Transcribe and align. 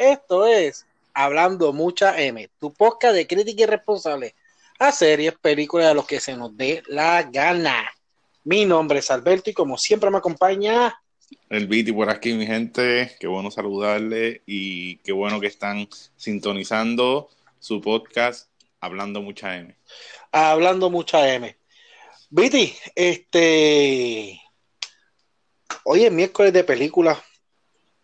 Esto 0.00 0.46
es 0.46 0.86
Hablando 1.12 1.74
Mucha 1.74 2.18
M, 2.18 2.48
tu 2.58 2.72
podcast 2.72 3.14
de 3.14 3.26
crítica 3.26 3.64
irresponsable 3.64 4.34
a 4.78 4.92
series, 4.92 5.34
películas, 5.34 5.88
a 5.88 5.94
los 5.94 6.06
que 6.06 6.20
se 6.20 6.34
nos 6.34 6.56
dé 6.56 6.82
la 6.86 7.22
gana. 7.24 7.84
Mi 8.44 8.64
nombre 8.64 9.00
es 9.00 9.10
Alberto 9.10 9.50
y 9.50 9.52
como 9.52 9.76
siempre 9.76 10.08
me 10.08 10.16
acompaña 10.16 10.98
el 11.50 11.66
Viti 11.66 11.92
por 11.92 12.08
aquí, 12.08 12.32
mi 12.32 12.46
gente. 12.46 13.14
Qué 13.20 13.26
bueno 13.26 13.50
saludarle 13.50 14.40
y 14.46 14.96
qué 15.04 15.12
bueno 15.12 15.38
que 15.38 15.48
están 15.48 15.86
sintonizando 16.16 17.28
su 17.58 17.82
podcast 17.82 18.48
Hablando 18.80 19.20
Mucha 19.20 19.54
M. 19.54 19.76
Hablando 20.32 20.88
Mucha 20.88 21.30
M. 21.30 21.54
Viti, 22.30 22.74
este. 22.94 24.40
Hoy 25.84 26.04
es 26.06 26.10
miércoles 26.10 26.54
de 26.54 26.64
película. 26.64 27.22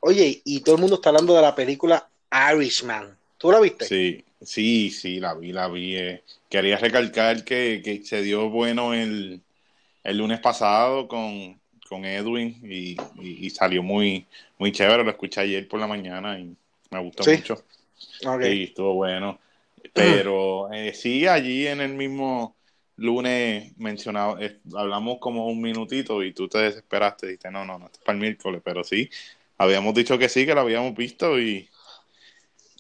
Oye, 0.06 0.41
y 0.45 0.60
todo 0.60 0.77
el 0.77 0.80
mundo 0.80 0.95
está 0.95 1.09
hablando 1.09 1.34
de 1.34 1.42
la 1.42 1.52
película 1.52 2.09
Irishman. 2.52 3.19
¿Tú 3.37 3.51
la 3.51 3.59
viste? 3.59 3.87
Sí, 3.87 4.24
sí, 4.41 4.88
sí, 4.88 5.19
la 5.19 5.34
vi, 5.34 5.51
la 5.51 5.66
vi. 5.66 5.97
Eh. 5.97 6.23
Quería 6.48 6.77
recalcar 6.77 7.42
que, 7.42 7.83
que, 7.84 8.05
se 8.05 8.23
dio 8.23 8.48
bueno 8.48 8.95
el, 8.95 9.41
el 10.05 10.16
lunes 10.16 10.38
pasado 10.38 11.09
con, 11.09 11.59
con 11.88 12.05
Edwin 12.05 12.56
y, 12.62 12.97
y, 13.20 13.50
salió 13.50 13.83
muy, 13.83 14.24
muy 14.59 14.70
chévere. 14.70 15.02
Lo 15.02 15.11
escuché 15.11 15.41
ayer 15.41 15.66
por 15.66 15.80
la 15.80 15.88
mañana 15.88 16.38
y 16.38 16.55
me 16.92 17.00
gustó 17.00 17.28
mucho. 17.28 17.64
Sí, 17.97 18.62
estuvo 18.62 18.95
bueno. 18.95 19.41
Pero 19.92 20.73
eh, 20.73 20.95
sí, 20.95 21.27
allí 21.27 21.66
en 21.66 21.80
el 21.80 21.95
mismo 21.95 22.55
lunes 22.95 23.77
mencionado, 23.77 24.38
eh, 24.38 24.61
hablamos 24.77 25.19
como 25.19 25.48
un 25.48 25.61
minutito 25.61 26.23
y 26.23 26.33
tú 26.33 26.47
te 26.47 26.59
desesperaste. 26.59 27.27
Dijiste, 27.27 27.50
no, 27.50 27.64
no, 27.64 27.77
no, 27.77 27.86
esto 27.86 27.98
es 27.98 28.05
para 28.05 28.14
el 28.14 28.20
miércoles. 28.20 28.62
Pero 28.64 28.84
sí, 28.84 29.11
habíamos 29.58 29.94
dicho 29.94 30.18
que 30.18 30.28
sí, 30.28 30.46
que 30.46 30.54
lo 30.54 30.60
habíamos 30.60 30.94
visto 30.94 31.40
y, 31.40 31.68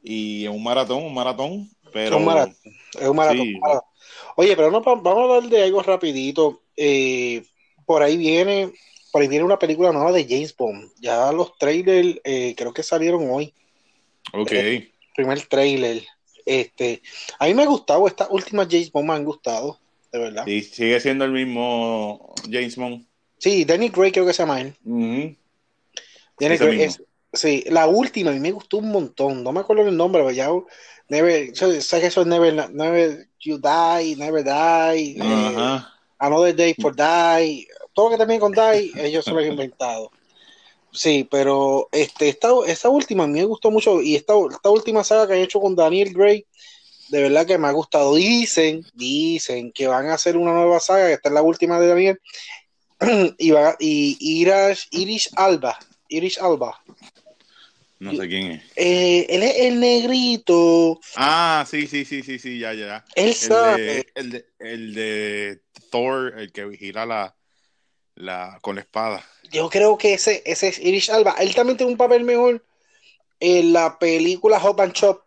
y 0.02 0.46
un 0.46 0.62
maratón, 0.62 1.04
un 1.04 1.14
maratón. 1.14 1.70
Pero, 1.92 2.16
es 2.16 2.20
un 2.20 2.24
maratón. 2.26 2.56
Es 3.00 3.08
un 3.08 3.16
maratón. 3.16 3.48
Oye, 4.36 4.54
pero 4.56 4.70
no, 4.70 4.82
vamos 4.82 5.06
a 5.06 5.34
hablar 5.36 5.50
de 5.50 5.62
algo 5.62 5.82
rapidito. 5.82 6.62
Eh, 6.76 7.42
por 7.86 8.02
ahí 8.02 8.16
viene 8.16 8.72
por 9.16 9.22
ahí 9.22 9.28
viene 9.28 9.44
una 9.44 9.58
película 9.58 9.92
nueva 9.92 10.12
de 10.12 10.26
James 10.28 10.54
Bond. 10.54 10.90
Ya 11.00 11.32
los 11.32 11.56
trailers 11.56 12.20
eh, 12.22 12.54
creo 12.54 12.74
que 12.74 12.82
salieron 12.82 13.30
hoy. 13.30 13.50
Ok. 14.34 14.52
Eh, 14.52 14.92
primer 15.14 15.40
trailer. 15.46 16.02
Este, 16.44 17.00
a 17.38 17.46
mí 17.46 17.54
me 17.54 17.62
ha 17.62 17.66
gustado, 17.66 18.06
estas 18.06 18.28
últimas 18.30 18.68
James 18.70 18.92
Bond 18.92 19.08
me 19.08 19.14
han 19.14 19.24
gustado, 19.24 19.78
de 20.12 20.18
verdad. 20.18 20.46
Y 20.46 20.60
sigue 20.60 21.00
siendo 21.00 21.24
el 21.24 21.32
mismo 21.32 22.34
James 22.44 22.76
Bond. 22.76 23.06
Sí, 23.38 23.64
Danny 23.64 23.88
Gray 23.88 24.12
creo 24.12 24.26
que 24.26 24.34
se 24.34 24.42
llama 24.42 24.60
él. 24.60 24.74
Sí, 27.32 27.64
la 27.68 27.86
última 27.86 28.30
a 28.30 28.34
mí 28.34 28.40
me 28.40 28.52
gustó 28.52 28.78
un 28.78 28.90
montón. 28.90 29.42
No 29.42 29.52
me 29.52 29.60
acuerdo 29.60 29.86
el 29.86 29.96
nombre, 29.96 30.22
pero 30.22 30.32
ya 30.32 30.50
Never, 31.08 31.54
sé 31.54 32.00
que 32.00 32.06
eso 32.06 32.22
es 32.22 32.26
Never, 32.26 32.70
Never 32.70 33.28
You 33.40 33.58
Die, 33.58 34.16
Never 34.16 34.42
Die, 34.42 35.18
eh, 35.20 35.80
Another 36.18 36.56
Day 36.56 36.74
for 36.74 36.96
Die 36.96 37.68
todo 37.96 38.06
lo 38.06 38.10
que 38.10 38.18
también 38.18 38.40
con 38.40 38.52
DAI, 38.52 38.92
ellos 38.98 39.24
se 39.24 39.30
lo 39.32 39.38
han 39.38 39.46
inventado. 39.46 40.12
Sí, 40.92 41.26
pero 41.30 41.88
este, 41.90 42.28
esta, 42.28 42.50
esta 42.66 42.90
última 42.90 43.24
a 43.24 43.26
mí 43.26 43.40
me 43.40 43.46
gustó 43.46 43.70
mucho 43.70 44.02
y 44.02 44.16
esta, 44.16 44.34
esta 44.50 44.70
última 44.70 45.02
saga 45.02 45.26
que 45.26 45.32
han 45.32 45.40
hecho 45.40 45.60
con 45.60 45.74
Daniel 45.74 46.12
Gray, 46.12 46.46
de 47.08 47.22
verdad 47.22 47.46
que 47.46 47.56
me 47.56 47.68
ha 47.68 47.72
gustado. 47.72 48.14
Dicen, 48.14 48.84
dicen 48.94 49.72
que 49.72 49.86
van 49.86 50.08
a 50.08 50.14
hacer 50.14 50.36
una 50.36 50.52
nueva 50.52 50.78
saga, 50.78 51.06
que 51.06 51.14
esta 51.14 51.30
es 51.30 51.34
la 51.34 51.40
última 51.40 51.80
de 51.80 51.86
Daniel, 51.86 52.20
y, 53.38 53.50
va, 53.50 53.76
y 53.78 54.18
Irish, 54.20 54.88
Irish 54.90 55.30
Alba, 55.34 55.78
Irish 56.08 56.38
Alba. 56.38 56.80
No 57.98 58.14
sé 58.14 58.28
quién 58.28 58.52
es. 58.52 58.62
Eh, 58.76 59.26
él 59.30 59.42
es 59.42 59.56
el 59.56 59.80
negrito. 59.80 61.00
Ah, 61.16 61.64
sí, 61.68 61.86
sí, 61.86 62.04
sí, 62.04 62.22
sí, 62.22 62.38
sí, 62.38 62.58
ya, 62.58 62.74
ya. 62.74 63.04
Él 63.14 63.34
sabe. 63.34 64.06
el, 64.14 64.30
de, 64.30 64.46
el 64.58 64.94
de 64.94 65.60
Thor, 65.90 66.34
el 66.38 66.52
que 66.52 66.66
vigila 66.66 67.06
la, 67.06 67.34
la, 68.14 68.58
con 68.60 68.74
la 68.74 68.82
espada. 68.82 69.24
Yo 69.50 69.70
creo 69.70 69.96
que 69.96 70.14
ese, 70.14 70.42
ese 70.44 70.68
es 70.68 70.78
Irish 70.78 71.10
Alba. 71.10 71.36
Él 71.38 71.54
también 71.54 71.78
tiene 71.78 71.92
un 71.92 71.98
papel 71.98 72.24
mejor 72.24 72.62
en 73.40 73.72
la 73.72 73.98
película 73.98 74.58
Hop 74.58 74.80
and 74.82 74.92
Chop. 74.92 75.22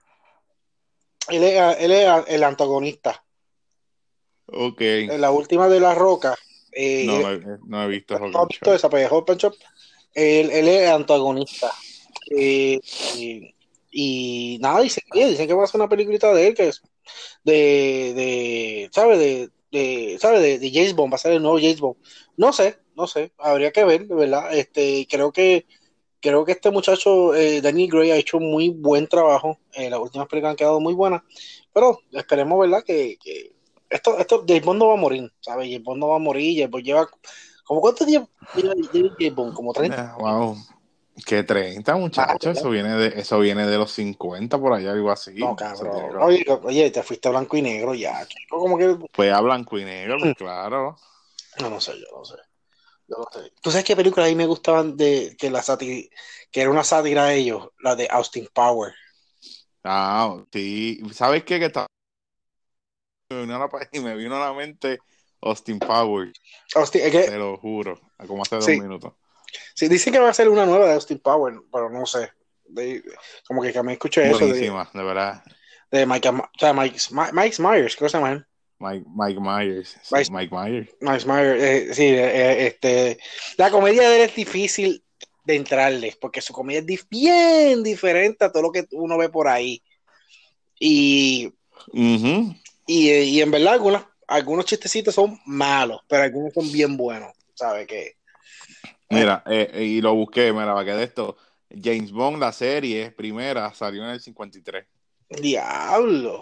Él 1.30 1.44
es, 1.44 1.78
él 1.80 1.92
es 1.92 2.08
el 2.28 2.44
antagonista. 2.44 3.24
Ok. 4.46 4.82
En 4.82 5.22
la 5.22 5.32
última 5.32 5.68
de 5.68 5.80
La 5.80 5.96
Roca. 5.96 6.38
Eh, 6.72 7.06
no, 7.06 7.58
no, 7.66 7.84
he 7.84 7.88
visto 7.88 8.16
Hop 8.16 8.24
and 8.24 8.52
Chop. 8.52 8.76
Esa, 8.76 8.90
pues, 8.90 9.08
Hop 9.12 9.32
and 9.32 9.40
Chop. 9.40 9.56
Él, 10.14 10.50
él, 10.52 10.68
es 10.68 10.90
antagonista. 10.90 11.72
Eh, 12.32 12.80
y, 13.92 14.58
nada, 14.62 14.82
dicen, 14.82 15.04
dicen 15.14 15.48
que 15.48 15.54
va 15.54 15.64
a 15.64 15.68
ser 15.68 15.80
una 15.80 15.90
peliculita 15.90 16.34
de 16.34 16.48
él 16.48 16.54
que 16.54 16.68
es 16.68 16.82
de, 17.44 18.14
de 18.14 18.90
¿sabes? 18.92 19.20
De, 19.20 19.50
de, 19.72 20.18
¿sabes? 20.20 20.42
De, 20.42 20.60
de, 20.60 20.72
James 20.72 20.96
Bond, 20.96 21.14
va 21.14 21.16
a 21.16 21.20
ser 21.20 21.34
el 21.34 21.42
nuevo 21.42 21.58
James 21.58 21.80
Bond. 21.80 21.98
No 22.38 22.54
sé, 22.54 22.78
no 22.96 23.08
sé, 23.08 23.32
habría 23.38 23.72
que 23.72 23.84
ver, 23.84 24.06
verdad. 24.06 24.56
Este, 24.56 25.08
creo 25.10 25.32
que 25.32 25.66
creo 26.22 26.46
que 26.46 26.52
este 26.54 26.72
muchacho, 26.72 27.34
eh, 27.36 27.62
Daniel 27.62 27.90
Gray, 27.90 28.12
ha 28.12 28.18
hecho 28.18 28.40
muy 28.40 28.70
buen 28.70 29.08
trabajo. 29.08 29.58
Eh, 29.74 29.90
las 29.90 30.00
últimas 30.00 30.28
películas 30.28 30.52
han 30.52 30.58
quedado 30.58 30.80
muy 30.80 30.94
buenas. 30.94 31.22
Pero 31.74 32.00
esperemos, 32.12 32.60
¿verdad? 32.60 32.84
Que, 32.84 33.18
que 33.18 33.54
esto, 33.90 34.18
esto, 34.20 34.44
James 34.48 34.66
Bond 34.66 34.80
no 34.80 34.88
va 34.88 34.94
a 34.94 34.98
morir, 34.98 35.32
¿sabes? 35.40 35.68
James 35.68 35.84
Bond 35.84 36.00
no 36.00 36.10
va 36.10 36.16
a 36.18 36.20
morir. 36.20 36.56
James 36.58 36.72
Bond 36.72 36.86
lleva. 36.86 37.10
¿Cómo 37.70 37.82
cuántos 37.82 38.08
días 38.08 38.24
lleva 38.56 38.74
Bond? 39.36 39.54
¿Como 39.54 39.74
30? 39.74 40.16
wow. 40.18 40.58
Que 41.24 41.44
30, 41.44 41.98
muchachos, 41.98 42.58
eso 42.58 42.72
viene 42.72 42.96
de 42.96 43.20
eso 43.22 43.38
viene 43.38 43.68
de 43.68 43.78
los 43.78 43.92
50 43.92 44.58
por 44.58 44.74
allá, 44.74 44.92
algo 44.92 45.12
así. 45.12 45.36
No, 45.36 45.56
cabrón. 45.56 46.18
Oye, 46.20 46.44
oye, 46.64 46.90
te 46.90 47.04
fuiste 47.04 47.28
a 47.28 47.32
blanco 47.32 47.58
y 47.58 47.62
negro 47.62 47.94
ya, 47.94 48.26
Como 48.50 48.76
que... 48.76 48.98
Fue 49.14 49.32
a 49.32 49.40
blanco 49.42 49.78
y 49.78 49.86
negro, 49.86 50.18
pues 50.20 50.36
claro. 50.36 50.98
No, 51.60 51.70
no 51.70 51.80
sé, 51.80 51.92
yo 52.00 52.08
no 52.18 52.26
sé. 52.26 52.38
Yo 53.08 53.18
no 53.18 53.28
sé. 53.32 53.52
¿Tú 53.62 53.70
sabes 53.70 53.86
qué 53.86 53.96
películas 53.96 54.26
a 54.26 54.30
mí 54.30 54.36
me 54.36 54.48
gustaban 54.48 54.98
de 54.98 55.36
que 55.38 55.52
la 55.52 55.62
que 55.78 56.10
era 56.62 56.72
una 56.72 56.84
sátira 56.84 57.26
de 57.26 57.36
ellos? 57.36 57.70
La 57.84 57.96
de 57.96 58.08
Austin 58.10 58.48
Power. 58.52 58.96
Ah, 59.84 60.42
sí. 60.52 61.02
¿Sabes 61.14 61.44
qué? 61.44 61.60
Que 61.60 61.66
está... 61.66 61.86
y 63.92 64.00
me 64.00 64.16
vino 64.16 64.38
a 64.38 64.48
la 64.48 64.54
mente 64.54 64.98
Austin 65.42 65.80
Power. 65.80 66.32
Austin, 66.76 67.02
es 67.02 67.12
que... 67.12 67.24
Te 67.24 67.38
lo 67.38 67.58
juro, 67.58 68.00
como 68.28 68.44
hace 68.44 68.56
dos 68.56 68.68
minutos. 68.68 69.14
Sí, 69.74 69.88
dicen 69.88 70.14
que 70.14 70.20
va 70.20 70.30
a 70.30 70.34
ser 70.34 70.50
una 70.50 70.66
nueva 70.66 70.88
de 70.88 70.94
Austin 70.94 71.20
Power, 71.20 71.54
pero 71.72 71.90
no 71.90 72.06
sé. 72.06 72.32
como 73.48 73.62
que, 73.62 73.84
me 73.84 73.94
escuché 73.94 74.30
eso. 74.30 74.40
Buenísima, 74.40 74.90
de, 74.94 75.04
verdad. 75.04 75.44
De 75.92 76.06
Mike, 76.06 76.30
o 76.30 76.50
sea, 76.58 76.74
Mike, 76.74 77.00
Mike 77.34 77.62
Myers, 77.62 77.96
¿qué 77.96 78.10
se 78.10 78.18
llama 78.18 78.46
Mike, 78.80 79.06
Mike 79.14 79.40
Myers. 79.42 79.98
Mike, 80.32 80.52
Myers. 80.52 80.90
Mike 81.02 81.26
Myers, 81.26 81.62
eh, 81.62 81.94
sí, 81.94 82.04
eh, 82.04 82.18
eh, 82.18 82.68
este. 82.68 83.18
La 83.58 83.72
comedia 83.72 84.10
de 84.10 84.16
él 84.16 84.30
es 84.30 84.36
difícil 84.36 85.04
de 85.44 85.56
entrarle, 85.56 86.16
porque 86.20 86.42
su 86.42 86.54
comedia 86.54 86.80
es 86.88 87.10
bien 87.10 87.84
diferente 87.84 88.46
a 88.46 88.52
todo 88.52 88.64
lo 88.64 88.72
que 88.72 88.86
uno 88.92 89.18
ve 89.18 89.28
por 89.28 89.50
ahí. 89.50 89.84
Y. 90.80 91.54
y, 91.94 93.12
y, 93.12 93.42
en 93.42 93.52
verdad, 93.52 93.74
algunos, 93.74 94.06
algunos 94.30 94.66
chistecitos 94.66 95.16
son 95.16 95.40
malos, 95.46 96.02
pero 96.08 96.24
algunos 96.24 96.54
son 96.54 96.72
bien 96.72 96.96
buenos. 96.96 97.34
¿Sabes 97.56 97.88
qué? 97.88 98.16
Mira, 99.10 99.44
eh, 99.48 99.84
y 99.84 100.02
lo 100.02 100.14
busqué, 100.14 100.54
mira, 100.54 100.74
para 100.74 100.86
que 100.86 100.94
de 100.94 101.04
esto. 101.04 101.38
James 101.70 102.12
Bond, 102.12 102.40
la 102.40 102.52
serie 102.52 103.12
primera, 103.12 103.74
salió 103.74 104.04
en 104.04 104.12
el 104.12 104.22
53. 104.22 104.86
Diablo. 105.30 106.40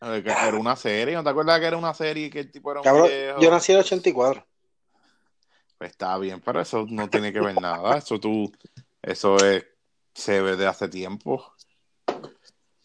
Era 0.00 0.56
una 0.56 0.76
serie, 0.76 1.14
¿no 1.14 1.24
te 1.24 1.30
acuerdas 1.30 1.58
que 1.60 1.66
era 1.66 1.76
una 1.76 1.94
serie 1.94 2.30
que 2.30 2.40
el 2.40 2.50
tipo 2.50 2.70
era 2.70 2.80
un 2.80 2.84
Cabrón, 2.84 3.10
Yo 3.40 3.50
nací 3.50 3.72
en 3.72 3.78
el 3.78 3.84
84. 3.84 4.46
Pues 5.76 5.90
está 5.90 6.16
bien, 6.18 6.40
pero 6.40 6.60
eso 6.60 6.86
no 6.88 7.08
tiene 7.08 7.32
que 7.32 7.40
ver 7.40 7.60
nada. 7.60 7.96
Eso 7.98 8.18
tú, 8.18 8.52
eso 9.02 9.36
es, 9.36 9.64
se 10.14 10.40
ve 10.40 10.56
de 10.56 10.66
hace 10.66 10.88
tiempo. 10.88 11.52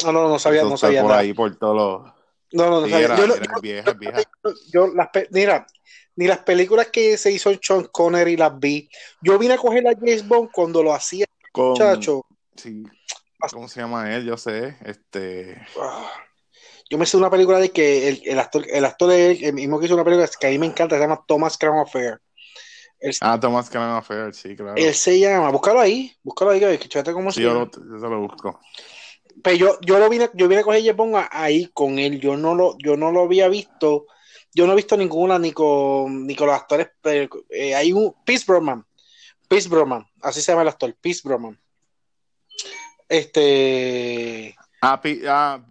No, 0.04 0.12
no, 0.12 0.28
no 0.28 0.40
sabía, 0.40 0.64
no 0.64 0.78
sabía. 0.78 1.02
Por 1.02 1.12
ahí, 1.12 1.34
por 1.34 1.56
todos 1.56 1.76
los. 1.76 2.23
No, 2.54 2.70
no, 2.70 2.82
no 2.82 2.88
yo, 4.72 4.88
las, 4.94 5.10
mira, 5.32 5.66
ni 6.16 6.28
las 6.28 6.38
películas 6.40 6.88
que 6.88 7.18
se 7.18 7.32
hizo 7.32 7.52
Sean 7.60 7.90
Connery 7.92 8.38
las 8.38 8.60
vi. 8.60 8.88
Yo 9.22 9.40
vine 9.40 9.56
a 9.56 9.58
coger 9.58 9.88
a 9.88 9.94
James 9.94 10.28
Bond 10.28 10.52
cuando 10.52 10.84
lo 10.84 10.94
hacía 10.94 11.26
Con, 11.52 11.70
muchacho. 11.70 12.26
Sí. 12.56 12.84
¿Cómo 13.52 13.68
se 13.68 13.82
llama 13.82 14.16
él? 14.16 14.26
Yo 14.26 14.38
sé. 14.38 14.78
Este. 14.86 15.60
Ah, 15.82 16.12
yo 16.92 17.00
me 17.00 17.08
sé 17.08 17.18
una 17.18 17.32
película 17.32 17.58
de 17.58 17.72
que 17.72 18.08
el, 18.08 18.22
el 18.24 18.40
actor, 18.40 18.64
el 18.70 18.86
actor 18.86 19.10
de 19.10 19.32
él, 19.32 19.44
el 19.46 19.54
mismo 19.54 19.80
que 19.80 19.88
hizo 19.88 19.96
una 19.96 20.04
película 20.04 20.30
que 20.40 20.48
a 20.48 20.52
mí 20.52 20.60
me 20.60 20.68
encanta, 20.68 20.96
se 20.96 21.02
llama 21.02 21.24
Thomas 21.28 21.58
Crown 21.58 21.80
Affair. 21.80 22.22
ah, 23.22 23.40
Thomas 23.40 23.68
Crown 23.72 23.90
Affair, 23.96 24.32
sí, 24.36 24.56
claro. 24.56 24.76
Él 24.76 24.94
se 24.94 25.20
llama, 25.20 25.50
búscalo 25.50 25.80
ahí, 25.80 26.16
búscalo 26.22 26.52
ahí, 26.52 26.60
que 26.78 27.04
cómo 27.12 27.32
sí, 27.32 27.42
se 27.42 27.48
llama. 27.48 27.68
Yo, 27.74 27.82
lo, 27.82 28.00
yo 28.00 28.10
lo 28.10 28.20
busco. 28.22 28.60
Pero 29.42 29.58
yo, 29.58 29.78
yo 29.82 30.00
lo 30.00 30.10
vine, 30.10 30.30
yo 30.34 30.48
vine 30.48 30.62
a 30.62 30.64
coger 30.64 30.84
James 30.84 31.28
ahí 31.32 31.68
con 31.74 32.00
él, 32.00 32.20
yo 32.20 32.38
no 32.38 32.56
lo, 32.56 32.78
yo 32.78 32.98
no 32.98 33.12
lo 33.12 33.22
había 33.22 33.48
visto 33.48 34.06
yo 34.54 34.68
no 34.68 34.74
he 34.74 34.76
visto 34.76 34.96
ninguna 34.96 35.40
ni 35.40 35.52
con, 35.52 36.28
ni 36.28 36.36
con 36.36 36.48
los 36.48 36.56
actores. 36.56 36.90
Pero, 37.02 37.46
eh, 37.50 37.74
hay 37.76 37.92
un 37.92 38.14
Peace 38.24 38.46
Broman. 38.48 38.86
Peace 39.48 39.68
Broman. 39.68 40.06
Así 40.22 40.42
se 40.42 40.52
llama 40.52 40.62
el 40.62 40.68
actor. 40.68 40.94
Peace 41.02 41.22
Broman. 41.24 41.60
Este. 43.10 44.56
Ah, 44.82 45.02
ah 45.28 45.66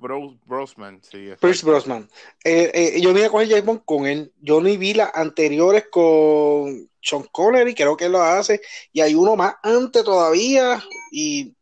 Brosman, 0.47 1.01
sí. 1.03 1.31
Pierce 1.39 1.67
Brosman. 1.67 2.09
Eh, 2.43 2.71
eh, 2.73 3.01
yo 3.01 3.13
vine 3.13 3.27
a 3.27 3.31
coger 3.31 3.49
James 3.49 3.65
Bond 3.65 3.83
con 3.85 4.07
él. 4.07 4.33
Yo 4.41 4.61
ni 4.61 4.77
vi 4.77 4.95
las 4.95 5.11
anteriores 5.15 5.87
con 5.91 6.91
Sean 7.01 7.25
Connery, 7.31 7.75
creo 7.75 7.97
que 7.97 8.07
él 8.07 8.13
lo 8.13 8.23
hace. 8.23 8.61
Y 8.93 9.01
hay 9.01 9.15
uno 9.15 9.37
más 9.37 9.55
antes 9.63 10.03
todavía. 10.03 10.83
Y 11.11 11.55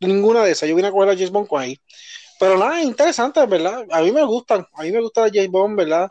ninguna 0.00 0.44
de 0.44 0.52
esas. 0.52 0.68
Yo 0.68 0.76
vine 0.76 0.88
a 0.88 0.92
coger 0.92 1.10
a 1.10 1.14
James 1.14 1.30
Bond 1.30 1.48
con 1.48 1.60
ahí. 1.60 1.78
Pero 2.38 2.56
nada, 2.56 2.82
interesante, 2.82 3.44
¿verdad? 3.46 3.86
A 3.90 4.00
mí 4.00 4.12
me 4.12 4.24
gustan. 4.24 4.66
A 4.72 4.82
mí 4.82 4.92
me 4.92 5.00
gusta 5.00 5.28
James 5.32 5.50
Bond, 5.50 5.76
¿verdad? 5.76 6.08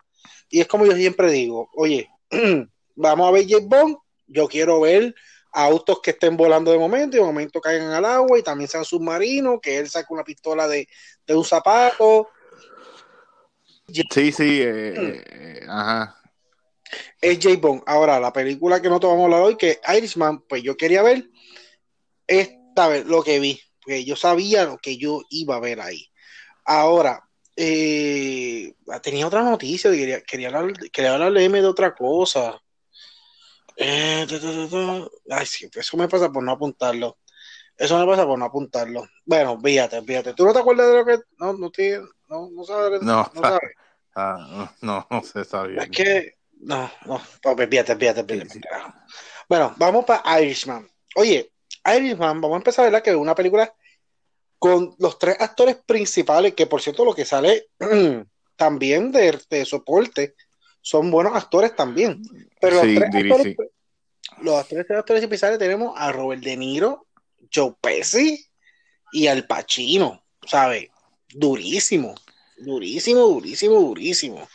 Y 0.50 0.62
es 0.62 0.68
como 0.68 0.86
yo 0.86 0.94
siempre 0.94 1.32
digo: 1.32 1.70
oye, 1.76 2.08
vamos 2.96 3.28
a 3.28 3.32
ver 3.32 3.46
James 3.48 3.68
Bond. 3.68 3.98
Yo 4.28 4.48
quiero 4.48 4.82
ver 4.82 5.16
autos 5.52 6.00
que 6.02 6.12
estén 6.12 6.38
volando 6.38 6.72
de 6.72 6.78
momento 6.78 7.18
y 7.18 7.20
de 7.20 7.26
momento 7.26 7.60
caigan 7.60 7.92
al 7.92 8.06
agua 8.06 8.38
y 8.38 8.44
también 8.44 8.68
sean 8.68 8.86
submarinos, 8.86 9.60
que 9.60 9.80
él 9.80 9.90
saque 9.90 10.14
una 10.14 10.24
pistola 10.24 10.68
de, 10.68 10.88
un 11.30 11.44
zapato. 11.44 12.30
Sí, 13.88 14.32
sí, 14.32 14.62
eh, 14.62 14.94
eh, 14.96 15.24
eh, 15.32 15.66
ajá. 15.68 16.16
Es 17.20 17.40
J. 17.42 17.58
Bond. 17.60 17.82
Ahora, 17.88 18.20
la 18.20 18.32
película 18.32 18.82
que 18.82 18.90
no 18.90 19.00
te 19.00 19.08
vamos 19.08 19.22
a 19.22 19.26
hablar 19.26 19.42
hoy, 19.42 19.58
que 19.58 19.80
Irishman, 19.96 20.42
pues 20.42 20.62
yo 20.62 20.78
quería 20.78 21.02
ver 21.02 21.28
esta 22.28 22.59
lo 22.88 23.24
que 23.24 23.40
vi, 23.40 23.60
porque 23.82 24.06
yo 24.06 24.16
sabía 24.16 24.66
lo 24.66 24.78
que 24.78 24.98
yo 24.98 25.22
iba 25.30 25.56
a 25.56 25.60
ver 25.60 25.82
ahí. 25.82 26.06
Ahora, 26.66 27.24
tenía 29.02 29.28
otra 29.28 29.44
noticia, 29.44 29.92
quería, 29.92 30.22
quería, 30.22 30.48
hablar, 30.50 30.74
quería 30.92 31.14
hablarle 31.14 31.50
de 31.50 31.66
otra 31.66 31.94
cosa. 31.94 32.62
Eh, 33.76 34.28
Ay, 35.30 35.46
sí, 35.46 35.70
eso 35.74 35.98
me 35.98 36.08
pasa 36.08 36.30
por 36.30 36.44
no 36.44 36.52
apuntarlo. 36.52 37.18
Eso 37.78 37.98
me 37.98 38.06
pasa 38.06 38.26
por 38.26 38.38
no 38.38 38.46
apuntarlo. 38.46 39.08
Bueno, 39.26 39.60
fíjate, 39.60 40.02
fíjate. 40.02 40.34
¿Tú 40.34 40.46
no 40.46 40.52
te 40.52 40.60
acuerdas 40.60 40.88
de 40.88 40.94
lo 40.96 41.06
que.? 41.06 41.18
No, 41.38 41.54
no, 41.54 41.72
te, 41.72 42.02
no, 42.28 42.50
no 42.52 42.64
sabes. 42.66 43.02
No, 43.02 43.32
no 43.34 43.42
sabes. 43.42 43.72
Ah, 44.16 44.74
no, 44.82 45.08
no 45.10 45.24
se 45.24 45.46
sabe. 45.46 45.78
Es 45.78 45.90
que. 45.90 46.34
No, 46.60 46.92
no. 47.06 47.20
Fíjate, 47.70 47.96
fíjate, 47.96 48.24
fíjate. 48.26 48.62
Bueno, 49.48 49.74
vamos 49.78 50.04
para 50.04 50.42
Irishman. 50.42 50.90
Oye, 51.16 51.54
Irishman, 51.86 52.42
vamos 52.42 52.56
a 52.56 52.58
empezar, 52.58 52.86
¿verdad? 52.86 53.02
Que 53.02 53.12
es 53.12 53.16
una 53.16 53.36
película 53.36 53.74
con 54.58 54.96
los 55.00 55.18
tres 55.18 55.38
actores 55.40 55.78
principales, 55.78 56.54
que 56.54 56.68
por 56.68 56.82
cierto, 56.82 57.06
lo 57.06 57.16
que 57.16 57.26
sale 57.26 57.68
también 58.56 59.12
de, 59.12 59.40
de 59.50 59.66
soporte 59.66 60.36
son 60.82 61.10
buenos 61.12 61.36
actores 61.36 61.76
también. 61.76 62.22
Pero 62.60 62.84
los, 62.84 62.84
tres 62.84 63.16
actores, 63.16 63.58
los 64.42 64.68
tres 64.68 64.92
actores 64.92 65.28
principales 65.28 65.60
tenemos 65.60 65.94
a 65.98 66.12
Robert 66.12 66.44
De 66.44 66.58
Niro, 66.58 67.08
Joe 67.54 67.74
Pesci 67.80 68.46
y 69.12 69.28
Al 69.28 69.48
Pacino, 69.48 70.24
¿sabes? 70.46 70.90
Durísimo, 71.30 72.16
durísimo, 72.58 73.22
durísimo, 73.22 73.76
durísimo. 73.80 74.48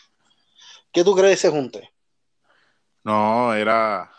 ¿Qué 0.92 1.02
tú 1.02 1.14
crees 1.14 1.28
de 1.28 1.34
ese 1.34 1.50
junte? 1.50 1.90
No, 3.02 3.54
era 3.54 4.13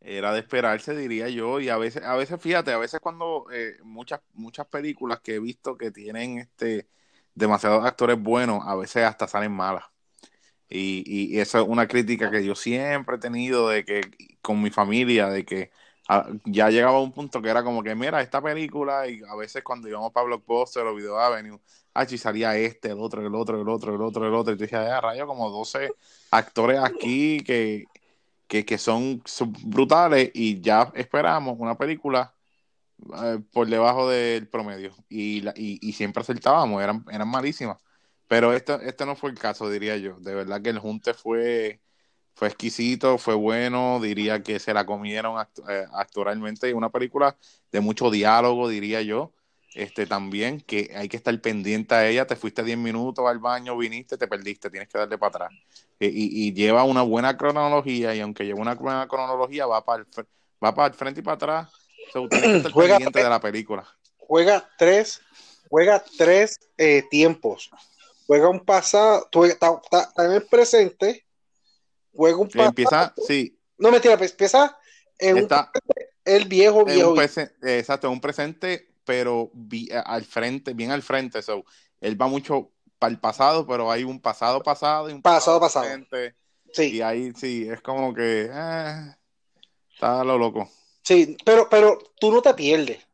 era 0.00 0.32
de 0.32 0.40
esperarse, 0.40 0.96
diría 0.96 1.28
yo, 1.28 1.60
y 1.60 1.68
a 1.68 1.76
veces, 1.76 2.02
a 2.04 2.16
veces, 2.16 2.40
fíjate, 2.40 2.72
a 2.72 2.78
veces 2.78 3.00
cuando 3.00 3.46
eh, 3.52 3.76
muchas, 3.82 4.20
muchas 4.34 4.66
películas 4.66 5.20
que 5.20 5.34
he 5.36 5.40
visto 5.40 5.76
que 5.76 5.90
tienen 5.90 6.38
este 6.38 6.88
demasiados 7.34 7.84
actores 7.84 8.20
buenos, 8.20 8.62
a 8.66 8.76
veces 8.76 9.04
hasta 9.04 9.28
salen 9.28 9.52
malas. 9.52 9.84
Y, 10.68 11.02
y, 11.34 11.40
eso 11.40 11.60
es 11.60 11.68
una 11.68 11.88
crítica 11.88 12.30
que 12.30 12.44
yo 12.44 12.54
siempre 12.54 13.16
he 13.16 13.18
tenido 13.18 13.68
de 13.68 13.84
que 13.84 14.02
con 14.40 14.62
mi 14.62 14.70
familia, 14.70 15.28
de 15.28 15.44
que 15.44 15.70
ah, 16.08 16.28
ya 16.44 16.70
llegaba 16.70 16.98
a 16.98 17.00
un 17.00 17.12
punto 17.12 17.42
que 17.42 17.48
era 17.50 17.64
como 17.64 17.82
que, 17.82 17.94
mira, 17.94 18.20
esta 18.20 18.40
película, 18.42 19.08
y 19.08 19.20
a 19.28 19.34
veces 19.36 19.64
cuando 19.64 19.88
íbamos 19.88 20.12
para 20.12 20.26
Blockbuster 20.26 20.84
o 20.86 20.94
Video 20.94 21.18
Avenue, 21.18 21.60
ah, 21.94 22.06
salía 22.06 22.56
este, 22.56 22.90
el 22.90 23.00
otro, 23.00 23.26
el 23.26 23.34
otro, 23.34 23.60
el 23.60 23.68
otro, 23.68 23.94
el 23.94 24.02
otro, 24.02 24.26
el 24.28 24.34
otro, 24.34 24.54
y 24.54 24.56
te 24.56 24.64
dije, 24.64 24.76
ah, 24.76 25.00
rayo, 25.00 25.26
como 25.26 25.50
12 25.50 25.90
actores 26.30 26.78
aquí 26.80 27.40
que, 27.40 27.86
que, 28.50 28.78
son, 28.78 29.22
brutales 29.64 30.30
y 30.34 30.60
ya 30.60 30.90
esperamos 30.94 31.56
una 31.58 31.78
película 31.78 32.34
eh, 33.22 33.38
por 33.52 33.68
debajo 33.68 34.08
del 34.08 34.48
promedio 34.48 34.92
y, 35.08 35.40
la, 35.42 35.54
y, 35.56 35.78
y 35.80 35.92
siempre 35.92 36.22
acertábamos, 36.22 36.82
eran, 36.82 37.04
eran 37.10 37.28
malísimas. 37.28 37.78
Pero 38.30 38.52
este, 38.52 38.78
no 39.06 39.16
fue 39.16 39.30
el 39.30 39.38
caso, 39.38 39.68
diría 39.70 39.96
yo. 39.96 40.16
De 40.20 40.34
verdad 40.34 40.62
que 40.62 40.70
el 40.70 40.78
junte 40.78 41.14
fue, 41.14 41.80
fue 42.34 42.48
exquisito, 42.48 43.18
fue 43.18 43.34
bueno, 43.34 44.00
diría 44.00 44.42
que 44.42 44.60
se 44.60 44.74
la 44.74 44.86
comieron 44.86 45.44
eh, 45.68 45.86
actualmente. 45.92 46.72
Una 46.74 46.90
película 46.90 47.36
de 47.72 47.80
mucho 47.80 48.10
diálogo, 48.10 48.68
diría 48.68 49.02
yo. 49.02 49.32
Este 49.74 50.06
también, 50.06 50.60
que 50.60 50.92
hay 50.96 51.08
que 51.08 51.16
estar 51.16 51.38
pendiente 51.40 51.94
a 51.94 52.08
ella. 52.08 52.26
Te 52.26 52.36
fuiste 52.36 52.64
10 52.64 52.76
minutos 52.78 53.24
al 53.26 53.38
baño, 53.38 53.76
viniste, 53.76 54.18
te 54.18 54.26
perdiste, 54.26 54.70
tienes 54.70 54.88
que 54.88 54.98
darle 54.98 55.16
para 55.16 55.28
atrás. 55.28 55.52
E, 56.00 56.10
y, 56.12 56.52
lleva 56.52 56.84
una 56.84 57.02
buena 57.02 57.36
cronología, 57.36 58.14
y 58.14 58.20
aunque 58.20 58.44
lleva 58.44 58.60
una 58.60 58.74
buena 58.74 59.06
cronología, 59.06 59.66
va 59.66 59.84
para 59.84 60.02
el, 60.02 60.26
va 60.62 60.74
para 60.74 60.88
el 60.88 60.94
frente 60.94 61.20
y 61.20 61.22
para 61.22 61.34
atrás. 61.36 61.72
So, 62.12 62.28
tienes 62.28 62.50
que 62.50 62.56
estar 62.56 62.72
juega, 62.72 62.96
pendiente 62.96 63.22
de 63.22 63.28
la 63.28 63.40
película. 63.40 63.86
Juega 64.16 64.68
tres, 64.76 65.20
juega 65.68 66.02
tres 66.16 66.58
eh, 66.76 67.04
tiempos 67.10 67.70
juega 68.30 68.48
un 68.48 68.60
pasado, 68.60 69.28
está, 69.42 69.80
en 70.18 70.30
el 70.30 70.46
presente, 70.46 71.26
juega 72.14 72.36
un 72.36 72.46
pasado. 72.46 72.68
Empieza, 72.68 73.14
sí. 73.26 73.58
No 73.76 73.90
mentira, 73.90 74.16
pues 74.16 74.30
empieza 74.30 74.78
en 75.18 75.38
está, 75.38 75.72
el 76.24 76.44
viejo 76.44 76.84
viejo. 76.84 77.20
exacto, 77.20 78.06
en 78.06 78.12
un 78.12 78.20
presente, 78.20 78.89
pero 79.04 79.50
al 80.04 80.24
frente, 80.24 80.74
bien 80.74 80.90
al 80.90 81.02
frente. 81.02 81.42
So, 81.42 81.64
él 82.00 82.20
va 82.20 82.26
mucho 82.26 82.72
para 82.98 83.12
el 83.12 83.18
pasado, 83.18 83.66
pero 83.66 83.90
hay 83.90 84.04
un 84.04 84.20
pasado 84.20 84.62
pasado 84.62 85.08
y 85.10 85.12
un 85.12 85.22
pasado 85.22 85.60
pasado. 85.60 85.86
Sí. 86.72 86.96
Y 86.96 87.00
ahí 87.00 87.32
sí, 87.34 87.68
es 87.68 87.80
como 87.80 88.14
que 88.14 88.48
eh, 88.52 89.16
está 89.92 90.22
lo 90.22 90.38
loco. 90.38 90.70
Sí, 91.02 91.36
pero, 91.44 91.68
pero 91.68 91.98
tú 92.20 92.30
no 92.30 92.42
te 92.42 92.54
pierdes. 92.54 93.04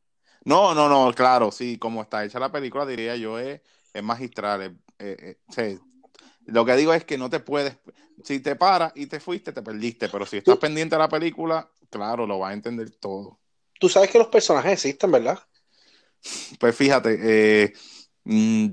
No, 0.45 0.75
no, 0.75 0.89
no, 0.89 1.13
claro, 1.13 1.51
sí, 1.51 1.79
como 1.79 2.03
está 2.03 2.25
hecha 2.25 2.39
la 2.39 2.53
película, 2.53 2.87
diría 2.87 3.17
yo, 3.17 3.39
es, 3.39 3.61
es 3.93 4.03
magistral. 4.03 4.79
Eh, 4.99 5.39
eh, 5.57 5.79
lo 6.47 6.65
que 6.65 6.77
digo 6.77 6.95
es 6.95 7.05
que 7.05 7.19
no 7.19 7.29
te 7.31 7.41
puedes, 7.41 7.77
si 8.23 8.41
te 8.41 8.55
paras 8.55 8.93
y 8.95 9.07
te 9.07 9.19
fuiste, 9.19 9.53
te 9.53 9.63
perdiste, 9.63 10.09
pero 10.09 10.25
si 10.27 10.37
estás 10.37 10.59
pendiente 10.59 10.95
de 10.95 11.01
la 11.01 11.09
película, 11.09 11.69
claro, 11.91 12.27
lo 12.27 12.39
vas 12.39 12.51
a 12.51 12.55
entender 12.55 12.91
todo. 12.91 13.41
Tú 13.81 13.89
sabes 13.89 14.11
que 14.11 14.19
los 14.19 14.29
personajes 14.29 14.73
existen, 14.73 15.11
¿verdad? 15.11 15.39
Pues 16.59 16.75
fíjate, 16.75 17.19
eh, 17.23 17.73
mm, 18.25 18.69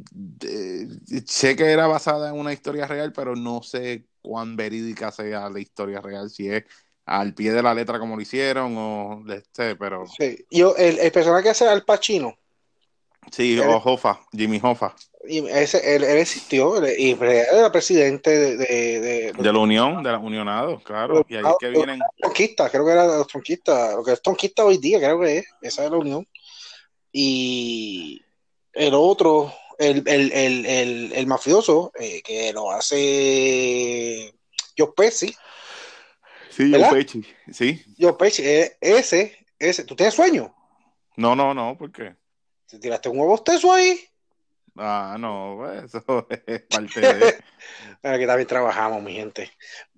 sé 1.25 1.55
que 1.55 1.65
era 1.65 1.87
basada 1.87 2.29
en 2.29 2.39
una 2.39 2.53
historia 2.53 2.87
real, 2.87 3.13
pero 3.13 3.35
no 3.35 3.61
sé 3.61 4.05
cuán 4.21 4.55
verídica 4.55 5.11
sea 5.11 5.49
la 5.49 5.59
historia 5.59 6.01
real, 6.01 6.29
si 6.29 6.49
es 6.49 6.63
al 7.05 7.33
pie 7.33 7.51
de 7.51 7.61
la 7.61 7.73
letra 7.73 7.99
como 7.99 8.15
lo 8.15 8.21
hicieron 8.21 8.75
o 8.77 9.23
este, 9.33 9.75
pero... 9.75 10.05
Sí, 10.07 10.45
yo, 10.49 10.75
el, 10.77 10.99
el 10.99 11.11
personaje 11.11 11.43
que 11.43 11.49
hace 11.49 11.67
Al 11.67 11.83
Pacino. 11.83 12.37
Sí, 13.31 13.59
o 13.59 13.77
Hoffa, 13.77 14.19
Jimmy 14.31 14.59
Hoffa 14.61 14.95
y 15.25 15.47
ese, 15.47 15.95
él, 15.95 16.03
existió 16.03 16.85
y 16.85 17.11
era 17.11 17.71
presidente 17.71 18.57
de, 18.57 19.33
de, 19.37 19.53
la 19.53 19.57
Unión, 19.57 20.03
de 20.03 20.11
la 20.11 20.19
Unionado, 20.19 20.81
claro. 20.83 21.25
Y 21.29 21.35
ahí 21.35 21.43
que 21.59 21.69
vienen. 21.69 21.99
Tronquistas, 22.17 22.69
creo 22.69 22.85
que 22.85 22.91
era 22.91 23.05
los 23.05 23.27
tronquistas, 23.27 23.95
lo 23.95 24.03
que 24.03 24.11
es 24.11 24.21
tronquista 24.21 24.65
hoy 24.65 24.77
día, 24.77 24.99
creo 24.99 25.19
que 25.21 25.39
es, 25.39 25.45
esa 25.61 25.85
es 25.85 25.91
la 25.91 25.97
Unión. 25.97 26.27
Y 27.15 28.21
el 28.73 28.93
otro, 28.95 29.53
el, 29.77 30.03
el, 30.07 30.31
el, 30.33 31.13
el 31.13 31.27
mafioso, 31.27 31.91
eh, 31.97 32.21
que 32.23 32.51
lo 32.51 32.71
hace 32.71 34.33
Joe 34.75 34.91
Pesci. 34.95 35.33
Sí, 36.49 36.71
Joe 36.71 36.89
Pesci, 36.91 37.25
sí. 37.51 37.83
Joe 37.99 38.13
Pesci, 38.13 38.43
eh, 38.43 38.77
ese, 38.81 39.45
ese, 39.59 39.83
¿tú 39.85 39.95
tienes 39.95 40.15
sueño? 40.15 40.53
No, 41.15 41.35
no, 41.35 41.53
no, 41.53 41.77
¿por 41.77 41.91
qué? 41.91 42.15
¿Te 42.67 42.79
tiraste 42.79 43.09
un 43.09 43.19
huevo 43.19 43.37
teso 43.43 43.71
ahí? 43.71 43.99
Ah, 44.75 45.17
no, 45.19 45.71
eso 45.71 46.27
es 46.47 46.61
parte 46.61 46.99
de. 46.99 47.35
que 48.01 48.27
también 48.27 48.47
trabajamos, 48.47 49.03
mi 49.03 49.13
gente. 49.13 49.51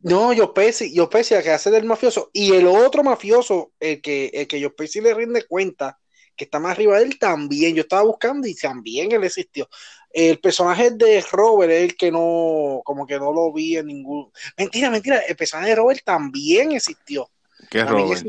No, 0.03 0.33
yo 0.33 0.53
pese, 0.53 0.93
yo 0.93 1.09
pese 1.09 1.37
a 1.37 1.43
que 1.43 1.51
hace 1.51 1.71
del 1.71 1.85
mafioso. 1.85 2.29
Y 2.33 2.53
el 2.53 2.67
otro 2.67 3.03
mafioso, 3.03 3.71
el 3.79 4.01
que, 4.01 4.31
el 4.33 4.47
que 4.47 4.59
yo 4.59 4.75
pese 4.75 5.01
le 5.01 5.13
rinde 5.13 5.45
cuenta, 5.45 5.97
que 6.35 6.45
está 6.45 6.59
más 6.59 6.73
arriba 6.73 6.97
de 6.97 7.05
él, 7.05 7.19
también. 7.19 7.75
Yo 7.75 7.81
estaba 7.81 8.03
buscando 8.03 8.47
y 8.47 8.55
también 8.55 9.11
él 9.11 9.23
existió. 9.23 9.67
El 10.11 10.39
personaje 10.39 10.91
de 10.91 11.23
Robert 11.31 11.71
es 11.71 11.83
el 11.83 11.97
que 11.97 12.11
no, 12.11 12.81
como 12.85 13.05
que 13.05 13.19
no 13.19 13.33
lo 13.33 13.51
vi 13.51 13.77
en 13.77 13.87
ningún. 13.87 14.31
Mentira, 14.57 14.89
mentira. 14.89 15.19
El 15.19 15.35
personaje 15.35 15.69
de 15.69 15.75
Robert 15.75 16.01
también 16.03 16.71
existió. 16.71 17.29
¿Qué 17.69 17.79
es 17.79 17.89
Robert? 17.89 18.25